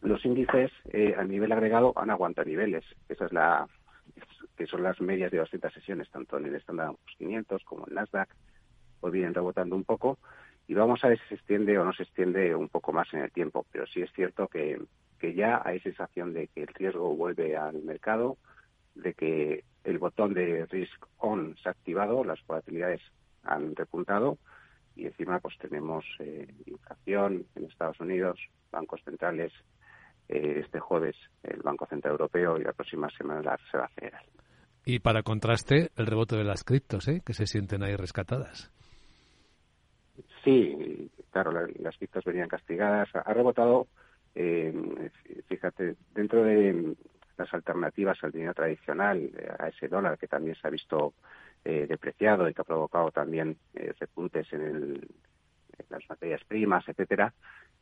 los 0.01 0.23
índices 0.23 0.71
eh, 0.91 1.13
a 1.17 1.25
nivel 1.25 1.51
agregado 1.51 1.91
han 1.97 2.09
aguantado 2.09 2.47
niveles. 2.47 2.85
Esa 3.09 3.25
es 3.25 3.33
la 3.33 3.67
que 4.55 4.65
son 4.65 4.81
las 4.81 4.99
medias 5.01 5.29
de 5.31 5.39
200 5.39 5.73
sesiones, 5.73 6.09
tanto 6.09 6.37
en 6.37 6.45
el 6.45 6.55
Standard 6.55 6.95
500 7.17 7.63
como 7.65 7.85
en 7.85 7.95
Nasdaq, 7.95 8.29
pues 9.01 9.11
vienen 9.11 9.33
rebotando 9.33 9.75
un 9.75 9.83
poco 9.83 10.17
y 10.67 10.73
vamos 10.73 11.03
a 11.03 11.09
ver 11.09 11.19
si 11.19 11.27
se 11.27 11.35
extiende 11.35 11.77
o 11.77 11.83
no 11.83 11.91
se 11.91 12.03
extiende 12.03 12.55
un 12.55 12.69
poco 12.69 12.93
más 12.93 13.13
en 13.13 13.21
el 13.21 13.31
tiempo, 13.31 13.65
pero 13.71 13.85
sí 13.87 14.01
es 14.01 14.11
cierto 14.13 14.47
que 14.47 14.79
que 15.19 15.33
ya 15.33 15.61
hay 15.63 15.79
sensación 15.81 16.33
de 16.33 16.47
que 16.47 16.61
el 16.61 16.67
riesgo 16.67 17.15
vuelve 17.15 17.57
al 17.57 17.81
mercado, 17.83 18.37
de 18.95 19.13
que 19.13 19.63
el 19.83 19.97
botón 19.97 20.33
de 20.33 20.65
risk 20.65 21.05
on 21.17 21.55
se 21.61 21.69
ha 21.69 21.71
activado, 21.71 22.23
las 22.23 22.39
volatilidades 22.47 23.01
han 23.43 23.75
repuntado 23.75 24.37
y 24.95 25.05
encima 25.05 25.39
pues 25.39 25.57
tenemos 25.57 26.03
eh, 26.19 26.47
inflación 26.65 27.45
en 27.55 27.65
Estados 27.65 27.99
Unidos, 27.99 28.39
bancos 28.71 29.01
centrales, 29.03 29.53
eh, 30.27 30.61
este 30.63 30.79
jueves 30.79 31.15
el 31.43 31.61
Banco 31.61 31.85
Central 31.85 32.11
Europeo 32.11 32.57
y 32.57 32.63
la 32.63 32.73
próxima 32.73 33.09
semana 33.17 33.41
la 33.41 33.57
Reserva 33.57 33.87
Federal. 33.89 34.25
Y 34.85 34.99
para 34.99 35.23
contraste, 35.23 35.91
el 35.95 36.07
rebote 36.07 36.35
de 36.35 36.43
las 36.43 36.63
criptos, 36.63 37.07
¿eh? 37.07 37.21
que 37.25 37.33
se 37.33 37.45
sienten 37.45 37.83
ahí 37.83 37.95
rescatadas. 37.95 38.71
Sí, 40.43 41.09
claro, 41.31 41.51
las 41.51 41.97
criptos 41.97 42.23
venían 42.23 42.47
castigadas. 42.47 43.09
Ha 43.13 43.33
rebotado 43.33 43.87
eh, 44.35 44.73
fíjate, 45.47 45.95
dentro 46.13 46.43
de 46.43 46.95
las 47.37 47.53
alternativas 47.53 48.17
al 48.23 48.31
dinero 48.31 48.53
tradicional, 48.53 49.31
a 49.57 49.69
ese 49.69 49.87
dólar 49.87 50.17
que 50.17 50.27
también 50.27 50.55
se 50.55 50.67
ha 50.67 50.71
visto 50.71 51.13
eh, 51.65 51.85
depreciado 51.87 52.47
y 52.47 52.53
que 52.53 52.61
ha 52.61 52.65
provocado 52.65 53.11
también 53.11 53.57
eh, 53.73 53.93
repuntes 53.99 54.51
en, 54.53 54.61
el, 54.61 55.07
las 55.89 56.07
materias 56.09 56.41
primas, 56.45 56.87
etcétera, 56.87 57.33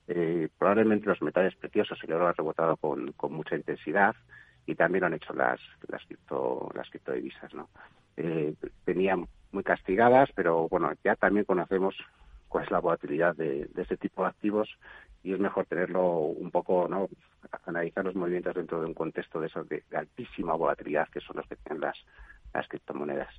eh, 0.07 0.47
probablemente 0.57 1.07
los 1.07 1.21
metales 1.21 1.55
preciosos 1.55 1.99
se 1.99 2.07
lo 2.07 2.25
han 2.25 2.33
rebotado 2.33 2.77
con, 2.77 3.11
con 3.13 3.33
mucha 3.33 3.55
intensidad 3.55 4.15
y 4.65 4.75
también 4.75 5.01
lo 5.01 5.07
han 5.07 5.13
hecho 5.13 5.33
las 5.33 5.59
las 5.87 6.05
cripto 6.05 6.71
las 6.73 6.89
criptodivisas, 6.89 7.53
¿no? 7.53 7.69
Eh, 8.15 8.53
venían 8.85 9.27
muy 9.51 9.63
castigadas, 9.63 10.29
pero 10.35 10.67
bueno, 10.69 10.91
ya 11.03 11.15
también 11.15 11.45
conocemos 11.45 11.95
cuál 12.47 12.63
es 12.63 12.71
la 12.71 12.79
volatilidad 12.79 13.35
de, 13.35 13.65
de 13.65 13.81
este 13.81 13.97
tipo 13.97 14.23
de 14.23 14.29
activos 14.29 14.69
y 15.23 15.33
es 15.33 15.39
mejor 15.39 15.65
tenerlo 15.65 16.19
un 16.19 16.51
poco, 16.51 16.87
¿no? 16.87 17.09
Analizar 17.65 18.05
los 18.05 18.15
movimientos 18.15 18.55
dentro 18.55 18.79
de 18.79 18.87
un 18.87 18.93
contexto 18.93 19.39
de 19.39 19.47
esos 19.47 19.67
de, 19.67 19.83
altísima 19.95 20.55
volatilidad 20.55 21.09
que 21.09 21.21
son 21.21 21.37
los 21.37 21.47
que 21.47 21.55
tienen 21.57 21.81
las, 21.81 21.97
las 22.53 22.67
criptomonedas. 22.67 23.33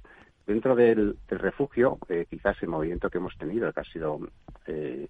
Dentro 0.47 0.75
del, 0.75 1.19
refugio, 1.29 1.99
eh, 2.09 2.27
quizás 2.29 2.57
el 2.63 2.69
movimiento 2.69 3.11
que 3.11 3.19
hemos 3.19 3.37
tenido, 3.37 3.73
que 3.73 3.81
ha 3.81 3.85
sido 3.85 4.19
eh, 4.67 5.09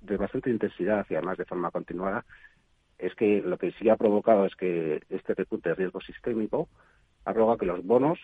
de 0.00 0.16
bastante 0.16 0.50
intensidad 0.50 1.06
y 1.08 1.14
además 1.14 1.38
de 1.38 1.44
forma 1.44 1.70
continuada, 1.70 2.24
es 2.98 3.14
que 3.14 3.40
lo 3.40 3.58
que 3.58 3.72
sí 3.72 3.88
ha 3.88 3.96
provocado 3.96 4.44
es 4.46 4.54
que 4.54 5.02
este 5.08 5.34
repunte 5.34 5.70
de 5.70 5.74
riesgo 5.74 6.00
sistémico 6.00 6.68
ha 7.24 7.32
provocado 7.32 7.58
que 7.58 7.66
los 7.66 7.84
bonos 7.84 8.18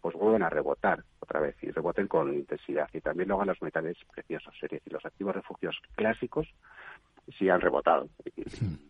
pues 0.00 0.14
vuelvan 0.14 0.42
a 0.42 0.50
rebotar 0.50 1.04
otra 1.20 1.40
vez 1.40 1.56
y 1.62 1.70
reboten 1.70 2.08
con 2.08 2.32
intensidad. 2.32 2.88
Y 2.92 3.00
también 3.00 3.28
lo 3.28 3.36
hagan 3.36 3.48
los 3.48 3.62
metales 3.62 3.96
preciosos, 4.12 4.54
es 4.62 4.70
decir, 4.70 4.92
los 4.92 5.04
activos 5.04 5.34
refugios 5.34 5.80
clásicos 5.94 6.48
sí 7.38 7.48
han 7.48 7.60
rebotado. 7.60 8.08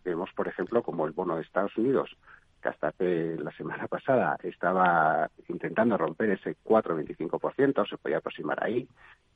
vemos, 0.05 0.31
por 0.35 0.49
ejemplo, 0.49 0.83
como 0.83 1.07
el 1.07 1.13
bono 1.13 1.37
de 1.37 1.43
Estados 1.43 1.77
Unidos, 1.77 2.17
que 2.63 2.69
hasta 2.69 2.95
la 2.99 3.53
semana 3.53 3.89
pasada 3.89 4.39
estaba 4.43 5.29
intentando 5.49 5.97
romper 5.97 6.31
ese 6.31 6.57
4,25%, 6.65 7.89
se 7.89 7.99
podía 7.99 8.19
aproximar 8.19 8.63
ahí. 8.63 8.87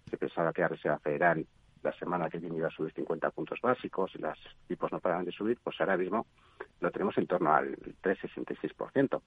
Se 0.08 0.16
pensaba 0.16 0.52
que 0.52 0.62
la 0.62 0.68
Reserva 0.68 0.98
Federal 0.98 1.44
la 1.82 1.92
semana 1.92 2.28
que 2.28 2.38
viene 2.38 2.56
iba 2.56 2.68
a 2.68 2.70
subir 2.70 2.92
50 2.94 3.30
puntos 3.30 3.60
básicos 3.60 4.12
y 4.14 4.18
los 4.18 4.38
tipos 4.66 4.90
no 4.90 4.98
paraban 4.98 5.24
de 5.24 5.32
subir, 5.32 5.58
pues 5.62 5.80
ahora 5.80 5.96
mismo 5.96 6.26
lo 6.80 6.90
tenemos 6.90 7.16
en 7.18 7.26
torno 7.26 7.52
al 7.52 7.76
3,66% 8.02 9.20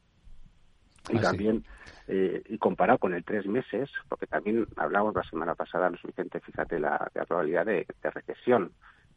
y 1.09 1.17
ah, 1.17 1.21
también 1.21 1.63
eh, 2.07 2.41
y 2.47 2.57
comparado 2.57 2.97
con 2.97 3.13
el 3.13 3.23
tres 3.23 3.45
meses, 3.45 3.89
porque 4.07 4.25
también 4.25 4.65
hablamos 4.77 5.13
la 5.13 5.23
semana 5.23 5.53
pasada, 5.53 5.91
no 5.91 5.97
suficiente, 5.97 6.39
fíjate 6.39 6.79
la, 6.79 7.09
la 7.13 7.25
probabilidad 7.25 7.67
de, 7.67 7.85
recesión 8.01 8.71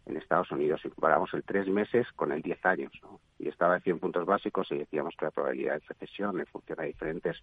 en 0.04 0.16
Estados 0.18 0.50
Unidos 0.50 0.82
y 0.84 0.90
comparamos 0.90 1.32
el 1.32 1.42
tres 1.42 1.68
meses 1.68 2.06
con 2.16 2.32
el 2.32 2.42
diez 2.42 2.62
años, 2.66 2.92
¿no? 3.02 3.20
Y 3.38 3.48
estaba 3.48 3.76
en 3.76 3.82
100 3.82 3.98
puntos 3.98 4.26
básicos 4.26 4.70
y 4.72 4.78
decíamos 4.78 5.14
que 5.16 5.24
la 5.24 5.30
probabilidad 5.30 5.74
de 5.74 5.86
recesión 5.88 6.38
en 6.38 6.46
función 6.46 6.78
de 6.78 6.86
diferentes 6.86 7.40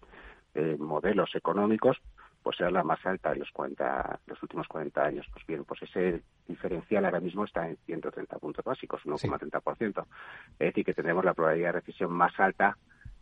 eh, 0.54 0.76
modelos 0.78 1.34
económicos, 1.34 1.96
pues 2.42 2.60
era 2.60 2.70
la 2.70 2.84
más 2.84 3.04
alta 3.04 3.30
de 3.30 3.40
los 3.40 3.50
40, 3.50 4.20
los 4.26 4.42
últimos 4.42 4.68
40 4.68 5.02
años. 5.02 5.26
Pues 5.32 5.44
bien, 5.46 5.64
pues 5.64 5.82
ese 5.82 6.22
diferencial 6.46 7.04
ahora 7.06 7.20
mismo 7.20 7.44
está 7.44 7.68
en 7.68 7.76
130 7.86 8.38
puntos 8.38 8.64
básicos, 8.64 9.02
1,30%. 9.04 10.04
Es 10.52 10.58
decir, 10.58 10.84
que 10.84 10.94
tenemos 10.94 11.24
la 11.24 11.34
probabilidad 11.34 11.68
de 11.68 11.80
recesión 11.80 12.12
más 12.12 12.38
alta, 12.38 12.76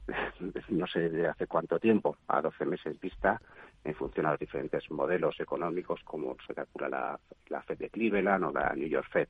no 0.71 0.87
sé 0.87 1.09
de 1.11 1.29
hace 1.29 1.47
cuánto 1.47 1.79
tiempo, 1.79 2.17
a 2.29 2.41
12 2.41 2.65
meses 2.65 3.01
vista, 3.01 3.41
en 3.85 3.95
función 3.95 4.27
a 4.27 4.31
los 4.31 4.41
diferentes 4.41 4.91
modelos 4.91 5.39
económicos, 5.41 6.01
como 6.05 6.37
se 6.47 6.55
calcula 6.55 6.89
la, 6.89 7.21
la 7.49 7.63
Fed 7.63 7.79
de 7.79 7.91
Cleveland 7.91 8.45
o 8.45 8.53
la 8.53 8.73
New 8.75 8.89
York 8.89 9.09
Fed. 9.11 9.29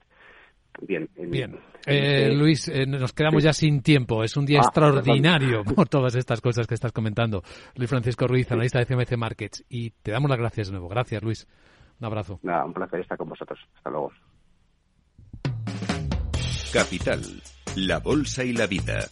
Bien, 0.81 1.09
Bien. 1.17 1.59
Eh, 1.87 2.33
Luis, 2.33 2.69
eh, 2.69 2.87
nos 2.87 3.13
quedamos 3.13 3.43
ya 3.43 3.53
sin 3.53 3.83
tiempo. 3.83 4.23
Es 4.23 4.37
un 4.37 4.47
día 4.47 4.61
ah, 4.61 4.67
extraordinario 4.67 5.65
por 5.65 5.89
todas 5.89 6.15
estas 6.15 6.41
cosas 6.41 6.67
que 6.67 6.75
estás 6.75 6.93
comentando. 6.93 7.43
Luis 7.75 7.91
Francisco 7.91 8.29
Ruiz, 8.29 8.51
analista 8.53 8.79
de 8.79 8.87
CMC 8.87 9.17
Markets. 9.17 9.65
Y 9.69 9.91
te 9.91 10.13
damos 10.13 10.31
las 10.31 10.39
gracias 10.39 10.69
de 10.69 10.73
nuevo. 10.73 10.89
Gracias, 10.89 11.23
Luis. 11.23 11.49
Un 11.99 12.07
abrazo. 12.07 12.39
Nada, 12.43 12.65
un 12.65 12.73
placer 12.73 13.01
estar 13.01 13.19
con 13.19 13.29
vosotros. 13.29 13.59
Hasta 13.77 13.91
luego. 13.91 14.13
Capital, 16.73 17.23
la 17.77 17.99
Bolsa 17.99 18.45
y 18.45 18.53
la 18.53 18.67
Vida. 18.67 19.09